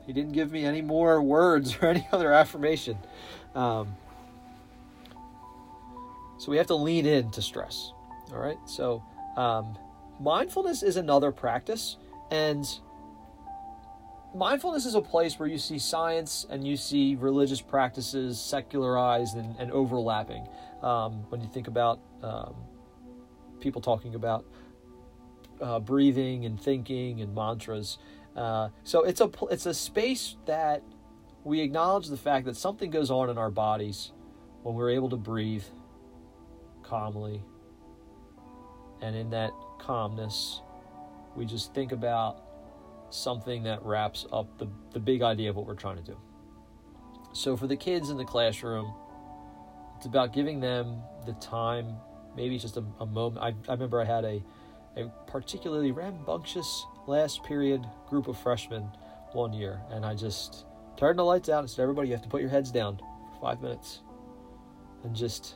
He 0.07 0.13
didn't 0.13 0.33
give 0.33 0.53
me 0.53 0.65
any 0.65 0.83
more 0.83 1.23
words 1.37 1.77
or 1.81 1.87
any 1.89 2.07
other 2.13 2.33
affirmation. 2.33 2.99
Um, 3.55 3.97
so 6.39 6.51
we 6.51 6.59
have 6.59 6.67
to 6.69 6.75
lean 6.75 7.07
in 7.07 7.31
to 7.33 7.43
stress. 7.43 7.93
All 8.33 8.39
right. 8.39 8.59
So 8.67 9.03
um, 9.37 9.77
mindfulness 10.21 10.83
is 10.83 10.97
another 10.97 11.33
practice 11.33 11.97
and 12.31 12.67
mindfulness 14.35 14.85
is 14.85 14.95
a 14.95 15.01
place 15.01 15.39
where 15.39 15.49
you 15.49 15.59
see 15.59 15.79
science 15.79 16.47
and 16.51 16.67
you 16.67 16.77
see 16.77 17.15
religious 17.15 17.61
practices 17.61 18.39
secularized 18.39 19.37
and, 19.37 19.57
and 19.59 19.71
overlapping. 19.73 20.47
Um, 20.83 21.25
when 21.31 21.41
you 21.41 21.49
think 21.49 21.69
about 21.69 22.01
um, 22.23 22.55
people 23.61 23.81
talking 23.81 24.15
about 24.15 24.45
uh, 25.61 25.81
breathing 25.81 26.45
and 26.45 26.61
thinking 26.61 27.21
and 27.23 27.35
mantras, 27.35 27.99
uh, 28.37 28.69
so 28.85 29.03
it's 29.03 29.21
a 29.21 29.31
it's 29.51 29.67
a 29.67 29.75
space 29.75 30.37
that 30.45 30.83
we 31.45 31.61
acknowledge 31.61 32.09
the 32.09 32.17
fact 32.17 32.45
that 32.47 32.57
something 32.57 32.91
goes 32.91 33.11
on 33.11 33.31
in 33.31 33.39
our 33.39 33.51
bodies 33.51 34.13
when 34.63 34.75
we're 34.75 34.91
able 34.91 35.09
to 35.09 35.17
breathe 35.17 35.65
calmly, 36.83 37.43
and 39.01 39.17
in 39.17 39.31
that 39.31 39.53
calmness, 39.79 40.61
we 41.35 41.47
just 41.47 41.73
think 41.73 41.93
about 41.93 42.43
something 43.11 43.63
that 43.63 43.83
wraps 43.83 44.27
up 44.33 44.59
the, 44.59 44.69
the 44.93 45.01
big 45.01 45.23
idea 45.23 45.49
of 45.49 45.57
what 45.57 45.67
we're 45.67 45.75
trying 45.75 45.97
to 45.97 46.03
do. 46.03 46.17
So 47.33 47.57
for 47.57 47.67
the 47.67 47.77
kids 47.77 48.11
in 48.11 48.17
the 48.17 48.25
classroom, 48.25 48.93
it's 49.97 50.07
about 50.07 50.33
giving 50.33 50.61
them 50.61 51.03
the 51.25 51.33
time, 51.35 51.97
maybe 52.37 52.59
just 52.59 52.77
a, 52.77 52.85
a 53.01 53.07
moment. 53.07 53.43
I, 53.43 53.55
I 53.69 53.73
remember 53.73 54.01
I 54.01 54.05
had 54.05 54.25
a, 54.25 54.43
a 54.97 55.09
particularly 55.27 55.93
rambunctious 55.93 56.85
last 57.07 57.43
period 57.45 57.87
group 58.09 58.29
of 58.29 58.39
freshmen 58.39 58.91
one 59.33 59.53
year, 59.53 59.81
and 59.91 60.05
I 60.05 60.15
just 60.15 60.67
turned 60.97 61.19
the 61.19 61.25
lights 61.25 61.49
out 61.49 61.61
and 61.61 61.71
said, 61.71 61.83
Everybody, 61.83 62.09
you 62.09 62.15
have 62.15 62.23
to 62.23 62.29
put 62.29 62.41
your 62.41 62.51
heads 62.51 62.71
down 62.71 62.99
for 62.99 63.41
five 63.41 63.63
minutes 63.63 64.01
and 65.05 65.15
just, 65.15 65.55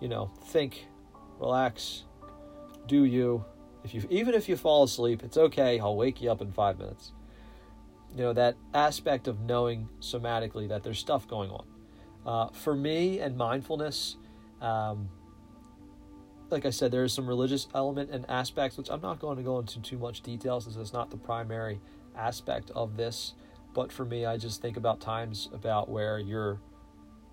you 0.00 0.08
know, 0.08 0.30
think, 0.46 0.86
relax, 1.38 2.04
do 2.86 3.04
you, 3.04 3.44
if 3.84 3.94
you 3.94 4.06
even 4.10 4.34
if 4.34 4.48
you 4.48 4.56
fall 4.56 4.82
asleep, 4.82 5.22
it's 5.22 5.36
okay. 5.36 5.78
I'll 5.80 5.96
wake 5.96 6.20
you 6.20 6.30
up 6.30 6.42
in 6.42 6.52
five 6.52 6.78
minutes. 6.78 7.12
You 8.14 8.24
know 8.24 8.32
that 8.32 8.56
aspect 8.74 9.28
of 9.28 9.40
knowing 9.40 9.88
somatically 10.00 10.68
that 10.68 10.82
there's 10.82 10.98
stuff 10.98 11.26
going 11.28 11.50
on. 11.50 11.64
Uh, 12.26 12.48
for 12.48 12.74
me 12.74 13.20
and 13.20 13.36
mindfulness, 13.36 14.16
um, 14.60 15.08
like 16.50 16.66
I 16.66 16.70
said, 16.70 16.90
there 16.90 17.04
is 17.04 17.12
some 17.12 17.26
religious 17.26 17.68
element 17.74 18.10
and 18.10 18.28
aspects 18.28 18.76
which 18.76 18.90
I'm 18.90 19.00
not 19.00 19.20
going 19.20 19.36
to 19.36 19.42
go 19.42 19.58
into 19.58 19.80
too 19.80 19.98
much 19.98 20.22
detail 20.22 20.60
since 20.60 20.76
it's 20.76 20.92
not 20.92 21.10
the 21.10 21.16
primary 21.16 21.80
aspect 22.16 22.70
of 22.74 22.96
this. 22.96 23.34
But 23.72 23.92
for 23.92 24.04
me, 24.04 24.26
I 24.26 24.36
just 24.36 24.60
think 24.60 24.76
about 24.76 25.00
times 25.00 25.48
about 25.52 25.88
where 25.88 26.18
you're. 26.18 26.60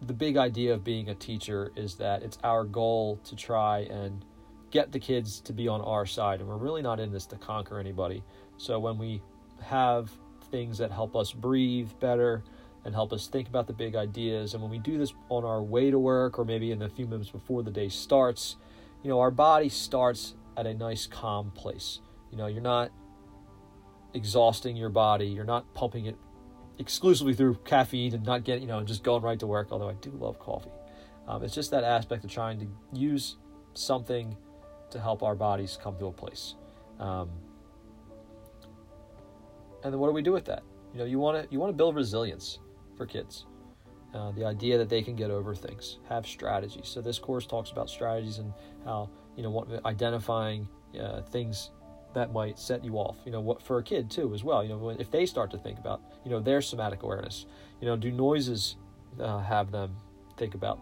The 0.04 0.14
big 0.14 0.38
idea 0.38 0.76
of 0.76 0.84
being 0.84 1.10
a 1.10 1.16
teacher 1.16 1.72
is 1.76 1.96
that 1.96 2.22
it's 2.22 2.38
our 2.44 2.64
goal 2.64 3.20
to 3.24 3.36
try 3.36 3.80
and 3.80 4.24
get 4.70 4.92
the 4.92 5.00
kids 5.00 5.40
to 5.42 5.54
be 5.54 5.68
on 5.68 5.82
our 5.82 6.06
side. 6.06 6.40
And 6.40 6.48
we're 6.48 6.58
really 6.58 6.84
not 6.84 7.00
in 7.00 7.12
this 7.12 7.26
to 7.28 7.36
conquer 7.38 7.80
anybody. 7.80 8.24
So 8.58 8.78
when 8.78 9.00
we 9.00 9.24
have 9.64 10.12
things 10.52 10.78
that 10.78 10.92
help 10.92 11.16
us 11.16 11.32
breathe 11.32 11.90
better 12.00 12.44
and 12.88 12.96
help 12.96 13.12
us 13.12 13.28
think 13.28 13.50
about 13.50 13.68
the 13.68 13.74
big 13.74 13.98
ideas, 13.98 14.54
and 14.54 14.64
when 14.64 14.72
we 14.72 14.80
do 14.80 14.98
this 14.98 15.14
on 15.28 15.44
our 15.44 15.62
way 15.62 15.92
to 15.92 16.00
work 16.00 16.40
or 16.40 16.46
maybe 16.46 16.72
in 16.72 16.80
the 16.80 16.88
few 16.88 17.06
minutes 17.06 17.30
before 17.30 17.62
the 17.62 17.70
day 17.70 17.90
starts, 17.90 18.56
you 19.04 19.10
know, 19.10 19.20
our 19.20 19.30
body 19.30 19.68
starts 19.68 20.36
at 20.56 20.66
a 20.66 20.74
nice 20.74 21.06
calm 21.06 21.52
place. 21.52 22.00
You 22.32 22.38
know, 22.38 22.48
you're 22.48 22.62
not 22.62 22.92
exhausting 24.14 24.78
your 24.78 24.88
body, 24.88 25.28
you're 25.28 25.44
not 25.44 25.74
pumping 25.74 26.06
it 26.06 26.16
exclusively 26.80 27.34
through 27.34 27.56
caffeine 27.66 28.14
and 28.14 28.26
not 28.26 28.46
getting, 28.46 28.62
you 28.62 28.70
know, 28.70 28.82
just 28.84 29.04
going 29.04 29.22
right 29.22 29.38
to 29.40 29.48
work, 29.48 29.68
although 29.72 29.90
I 29.90 29.94
do 29.96 30.12
love 30.12 30.40
coffee. 30.40 30.72
Um, 31.28 31.44
it's 31.44 31.54
just 31.54 31.72
that 31.72 31.84
aspect 31.84 32.24
of 32.24 32.32
trying 32.32 32.58
to 32.62 32.68
use 32.94 33.36
something 33.74 34.38
to 34.92 35.00
help 35.02 35.24
our 35.24 35.36
bodies 35.36 35.78
come 35.84 35.98
to 35.98 36.06
a 36.06 36.14
place. 36.14 36.56
Um, 37.02 37.30
and 39.84 39.92
then 39.92 40.00
what 40.00 40.08
do 40.08 40.14
we 40.14 40.22
do 40.22 40.32
with 40.32 40.46
that? 40.46 40.64
You 40.94 41.00
know, 41.00 41.06
you 41.06 41.20
want 41.20 41.44
to 41.44 41.54
you 41.54 41.60
want 41.60 41.70
to 41.70 41.76
build 41.76 41.94
resilience 41.94 42.60
for 42.98 43.06
kids. 43.06 43.46
Uh, 44.14 44.32
the 44.32 44.44
idea 44.46 44.78
that 44.78 44.90
they 44.90 45.02
can 45.02 45.16
get 45.16 45.30
over 45.30 45.54
things, 45.54 46.00
have 46.10 46.26
strategies. 46.26 46.88
So 46.88 47.02
this 47.02 47.20
course 47.20 47.46
talks 47.46 47.72
about 47.72 47.90
strategies 47.90 48.40
and 48.40 48.54
how 48.84 49.10
you 49.36 49.44
know 49.44 49.52
what, 49.52 49.68
identifying 49.86 50.68
uh, 51.00 51.22
things 51.22 51.72
that 52.14 52.34
might 52.34 52.58
set 52.58 52.84
you 52.84 52.96
off. 52.96 53.18
You 53.26 53.32
know, 53.32 53.42
what 53.42 53.62
for 53.62 53.78
a 53.78 53.84
kid 53.84 54.10
too 54.10 54.34
as 54.34 54.44
well. 54.44 54.64
You 54.64 54.70
know, 54.70 54.90
if 54.90 55.12
they 55.12 55.26
start 55.26 55.52
to 55.52 55.58
think 55.58 55.78
about 55.78 56.02
you 56.24 56.32
know 56.32 56.40
their 56.40 56.62
somatic 56.62 57.04
awareness. 57.04 57.46
You 57.82 57.88
know, 57.88 57.96
do 57.96 58.12
noises 58.12 58.78
uh, 59.20 59.40
have 59.40 59.72
them 59.72 59.96
think 60.38 60.56
about 60.56 60.80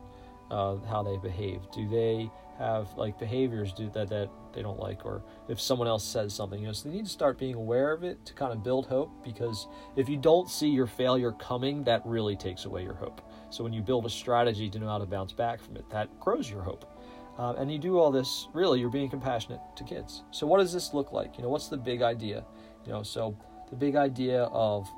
uh, 0.49 0.78
how 0.88 1.04
they 1.04 1.17
behave? 1.17 1.62
Do 1.73 1.89
they 1.89 2.30
have 2.58 2.88
like 2.95 3.19
behaviors 3.19 3.73
do 3.73 3.89
that 3.89 4.08
that 4.10 4.30
they 4.56 4.62
don't 4.62 4.80
like 4.80 5.06
or 5.06 5.22
if 5.50 5.60
someone 5.62 5.88
else 5.88 6.04
says 6.04 6.34
something 6.34 6.62
you 6.62 6.68
know 6.68 6.74
so 6.74 6.89
they 6.89 6.96
need 6.96 7.06
to 7.06 7.12
start 7.12 7.38
being 7.38 7.56
aware 7.56 7.91
of 7.91 8.04
it 8.04 8.26
to 8.26 8.34
kind 8.34 8.52
of 8.52 8.63
build 8.63 8.88
hope 8.88 9.12
because 9.24 9.68
if 9.96 10.10
you 10.10 10.18
don't 10.18 10.50
see 10.50 10.70
your 10.70 10.88
failure 10.88 11.34
coming 11.34 11.84
that 11.84 12.02
really 12.06 12.36
takes 12.36 12.65
away 12.65 12.82
your 12.82 12.96
hope 12.96 13.22
So 13.56 13.63
when 13.63 13.72
you 13.72 13.82
build 13.82 14.06
a 14.06 14.10
strategy 14.10 14.70
to 14.70 14.80
know 14.80 14.88
how 14.88 14.98
to 14.98 15.06
bounce 15.06 15.32
back 15.32 15.62
from 15.62 15.78
it, 15.78 15.89
that 15.89 16.20
grows 16.20 16.50
your 16.50 16.62
hope. 16.62 16.91
Uh, 17.38 17.54
and 17.54 17.72
you 17.72 17.80
do 17.80 17.98
all 17.98 18.12
this, 18.12 18.48
really, 18.54 18.80
you're 18.80 18.89
being 18.89 19.10
compassionate 19.10 19.60
to 19.76 19.84
kids. 19.84 20.24
So 20.32 20.46
what 20.46 20.60
does 20.60 20.74
this 20.74 20.94
look 20.94 21.12
like? 21.12 21.38
You 21.38 21.44
know, 21.44 21.50
what's 21.50 21.68
the 21.68 21.78
big 21.78 22.02
idea? 22.02 22.46
You 22.86 22.91
know, 22.91 23.04
so 23.04 23.38
the 23.70 23.76
big 23.76 23.96
idea 23.96 24.44
of 24.44 24.89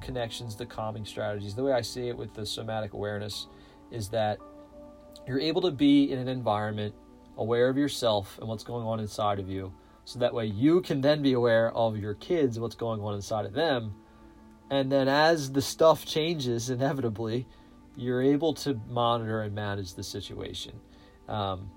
connections 0.00 0.56
the 0.56 0.66
calming 0.66 1.04
strategies, 1.04 1.54
the 1.54 1.62
way 1.62 1.72
I 1.72 1.80
see 1.80 2.08
it 2.08 2.16
with 2.16 2.34
the 2.34 2.44
somatic 2.44 2.92
awareness, 2.92 3.46
is 3.90 4.08
that 4.10 4.38
you're 5.26 5.40
able 5.40 5.62
to 5.62 5.70
be 5.70 6.10
in 6.10 6.18
an 6.18 6.28
environment 6.28 6.94
aware 7.36 7.68
of 7.68 7.76
yourself 7.76 8.38
and 8.38 8.48
what's 8.48 8.64
going 8.64 8.86
on 8.86 9.00
inside 9.00 9.38
of 9.38 9.48
you. 9.48 9.72
So 10.04 10.18
that 10.18 10.34
way 10.34 10.46
you 10.46 10.80
can 10.80 11.00
then 11.00 11.22
be 11.22 11.32
aware 11.32 11.72
of 11.72 11.96
your 11.96 12.14
kids 12.14 12.56
and 12.56 12.62
what's 12.62 12.74
going 12.74 13.00
on 13.00 13.14
inside 13.14 13.46
of 13.46 13.52
them. 13.52 13.94
And 14.70 14.90
then 14.90 15.08
as 15.08 15.52
the 15.52 15.62
stuff 15.62 16.04
changes 16.04 16.70
inevitably, 16.70 17.46
you're 17.96 18.22
able 18.22 18.54
to 18.54 18.80
monitor 18.88 19.42
and 19.42 19.54
manage 19.54 19.94
the 19.94 20.02
situation. 20.02 20.72
Um, 21.28 21.70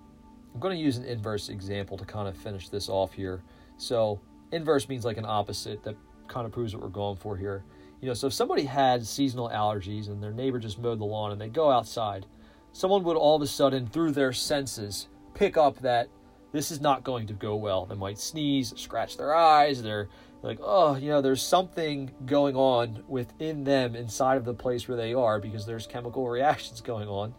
I'm 0.53 0.59
going 0.59 0.75
to 0.75 0.81
use 0.81 0.97
an 0.97 1.05
inverse 1.05 1.49
example 1.49 1.97
to 1.97 2.05
kind 2.05 2.27
of 2.27 2.37
finish 2.37 2.69
this 2.69 2.87
off 2.87 3.13
here. 3.13 3.43
So, 3.77 4.21
inverse 4.51 4.87
means 4.87 5.03
like 5.03 5.17
an 5.17 5.25
opposite 5.25 5.83
that 5.83 5.97
kind 6.27 6.45
of 6.45 6.53
proves 6.53 6.73
what 6.73 6.81
we're 6.81 6.89
going 6.89 7.17
for 7.17 7.35
here. 7.35 7.65
You 8.01 8.07
know, 8.07 8.13
so 8.13 8.27
if 8.27 8.33
somebody 8.33 8.63
had 8.63 9.05
seasonal 9.05 9.49
allergies 9.49 10.07
and 10.07 10.21
their 10.21 10.31
neighbor 10.31 10.59
just 10.59 10.79
mowed 10.79 10.99
the 10.99 11.05
lawn 11.05 11.31
and 11.31 11.41
they 11.41 11.49
go 11.49 11.69
outside, 11.69 12.25
someone 12.71 13.03
would 13.03 13.17
all 13.17 13.35
of 13.35 13.41
a 13.41 13.47
sudden, 13.47 13.87
through 13.87 14.11
their 14.11 14.31
senses, 14.31 15.07
pick 15.35 15.57
up 15.57 15.79
that 15.81 16.09
this 16.51 16.71
is 16.71 16.81
not 16.81 17.03
going 17.03 17.27
to 17.27 17.33
go 17.33 17.55
well. 17.55 17.85
They 17.85 17.95
might 17.95 18.17
sneeze, 18.17 18.73
scratch 18.77 19.17
their 19.17 19.35
eyes, 19.35 19.83
they're 19.83 20.09
like, 20.41 20.59
oh, 20.61 20.95
you 20.95 21.09
know, 21.09 21.21
there's 21.21 21.41
something 21.41 22.11
going 22.25 22.55
on 22.55 23.03
within 23.07 23.63
them 23.63 23.95
inside 23.95 24.37
of 24.37 24.45
the 24.45 24.53
place 24.53 24.87
where 24.87 24.97
they 24.97 25.13
are 25.13 25.39
because 25.39 25.65
there's 25.65 25.87
chemical 25.87 26.27
reactions 26.29 26.81
going 26.81 27.07
on 27.07 27.33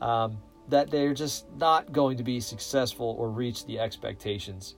um, 0.00 0.38
that 0.68 0.90
they're 0.90 1.14
just 1.14 1.46
not 1.56 1.92
going 1.92 2.16
to 2.16 2.22
be 2.22 2.40
successful 2.40 3.16
or 3.18 3.30
reach 3.30 3.66
the 3.66 3.78
expectations. 3.78 4.76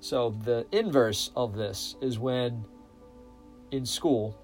So, 0.00 0.30
the 0.44 0.66
inverse 0.72 1.30
of 1.34 1.56
this 1.56 1.96
is 2.00 2.18
when 2.18 2.64
in 3.72 3.84
school 3.84 4.38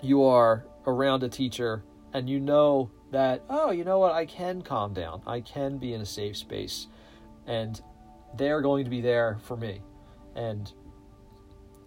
you 0.00 0.24
are 0.24 0.64
around 0.86 1.22
a 1.22 1.28
teacher 1.28 1.84
and 2.14 2.28
you 2.28 2.40
know 2.40 2.90
that, 3.10 3.42
oh, 3.48 3.70
you 3.70 3.84
know 3.84 3.98
what, 3.98 4.12
I 4.12 4.26
can 4.26 4.62
calm 4.62 4.92
down, 4.92 5.22
I 5.26 5.40
can 5.40 5.78
be 5.78 5.94
in 5.94 6.00
a 6.00 6.06
safe 6.06 6.36
space, 6.36 6.86
and 7.46 7.80
they're 8.36 8.60
going 8.60 8.84
to 8.84 8.90
be 8.90 9.00
there 9.00 9.38
for 9.42 9.56
me. 9.56 9.80
And 10.34 10.70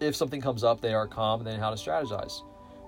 if 0.00 0.16
something 0.16 0.40
comes 0.40 0.64
up, 0.64 0.80
they 0.80 0.94
are 0.94 1.06
calm 1.06 1.40
and 1.40 1.48
they 1.48 1.56
know 1.56 1.62
how 1.62 1.70
to 1.70 1.76
strategize 1.76 2.42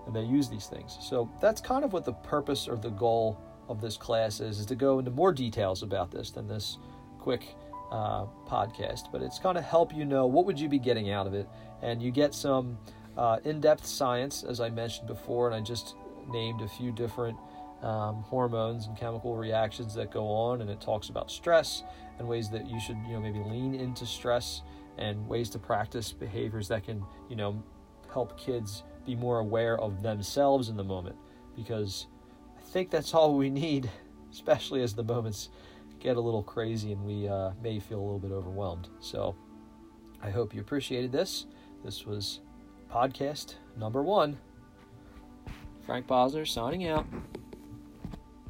and 0.06 0.14
they 0.14 0.22
use 0.22 0.48
these 0.48 0.66
things. 0.66 0.98
So 1.00 1.30
that's 1.40 1.60
kind 1.60 1.84
of 1.84 1.92
what 1.92 2.04
the 2.04 2.12
purpose 2.12 2.68
or 2.68 2.76
the 2.76 2.90
goal 2.90 3.40
of 3.68 3.80
this 3.80 3.96
class 3.96 4.40
is, 4.40 4.58
is 4.58 4.66
to 4.66 4.74
go 4.74 4.98
into 4.98 5.10
more 5.10 5.32
details 5.32 5.82
about 5.82 6.10
this 6.10 6.30
than 6.30 6.46
this 6.46 6.78
quick 7.18 7.54
uh, 7.90 8.26
podcast. 8.46 9.10
But 9.10 9.22
it's 9.22 9.38
kind 9.38 9.56
of 9.56 9.64
help 9.64 9.94
you 9.94 10.04
know 10.04 10.26
what 10.26 10.44
would 10.46 10.60
you 10.60 10.68
be 10.68 10.78
getting 10.78 11.10
out 11.10 11.26
of 11.26 11.34
it, 11.34 11.48
and 11.82 12.02
you 12.02 12.10
get 12.10 12.34
some 12.34 12.76
uh, 13.16 13.38
in-depth 13.44 13.86
science, 13.86 14.42
as 14.42 14.60
I 14.60 14.68
mentioned 14.68 15.06
before, 15.06 15.46
and 15.46 15.54
I 15.54 15.60
just 15.60 15.94
named 16.28 16.60
a 16.60 16.68
few 16.68 16.92
different 16.92 17.38
um, 17.84 18.22
hormones 18.22 18.86
and 18.86 18.96
chemical 18.96 19.36
reactions 19.36 19.94
that 19.94 20.10
go 20.10 20.26
on, 20.26 20.62
and 20.62 20.70
it 20.70 20.80
talks 20.80 21.10
about 21.10 21.30
stress 21.30 21.84
and 22.18 22.26
ways 22.26 22.48
that 22.50 22.66
you 22.68 22.80
should, 22.80 22.96
you 23.06 23.12
know, 23.12 23.20
maybe 23.20 23.40
lean 23.40 23.74
into 23.74 24.06
stress 24.06 24.62
and 24.96 25.26
ways 25.28 25.50
to 25.50 25.58
practice 25.58 26.10
behaviors 26.10 26.66
that 26.68 26.84
can, 26.84 27.04
you 27.28 27.36
know, 27.36 27.62
help 28.12 28.38
kids 28.38 28.84
be 29.04 29.14
more 29.14 29.40
aware 29.40 29.78
of 29.78 30.02
themselves 30.02 30.68
in 30.68 30.76
the 30.76 30.84
moment. 30.84 31.16
Because 31.54 32.06
I 32.56 32.62
think 32.62 32.90
that's 32.90 33.12
all 33.12 33.36
we 33.36 33.50
need, 33.50 33.90
especially 34.32 34.82
as 34.82 34.94
the 34.94 35.04
moments 35.04 35.50
get 36.00 36.16
a 36.16 36.20
little 36.20 36.42
crazy 36.42 36.92
and 36.92 37.04
we 37.04 37.28
uh, 37.28 37.50
may 37.62 37.80
feel 37.80 37.98
a 37.98 38.04
little 38.04 38.18
bit 38.18 38.32
overwhelmed. 38.32 38.88
So 39.00 39.34
I 40.22 40.30
hope 40.30 40.54
you 40.54 40.60
appreciated 40.60 41.12
this. 41.12 41.46
This 41.84 42.06
was 42.06 42.40
podcast 42.90 43.56
number 43.76 44.02
one. 44.02 44.38
Frank 45.84 46.06
Bosner 46.06 46.48
signing 46.48 46.86
out. 46.86 47.06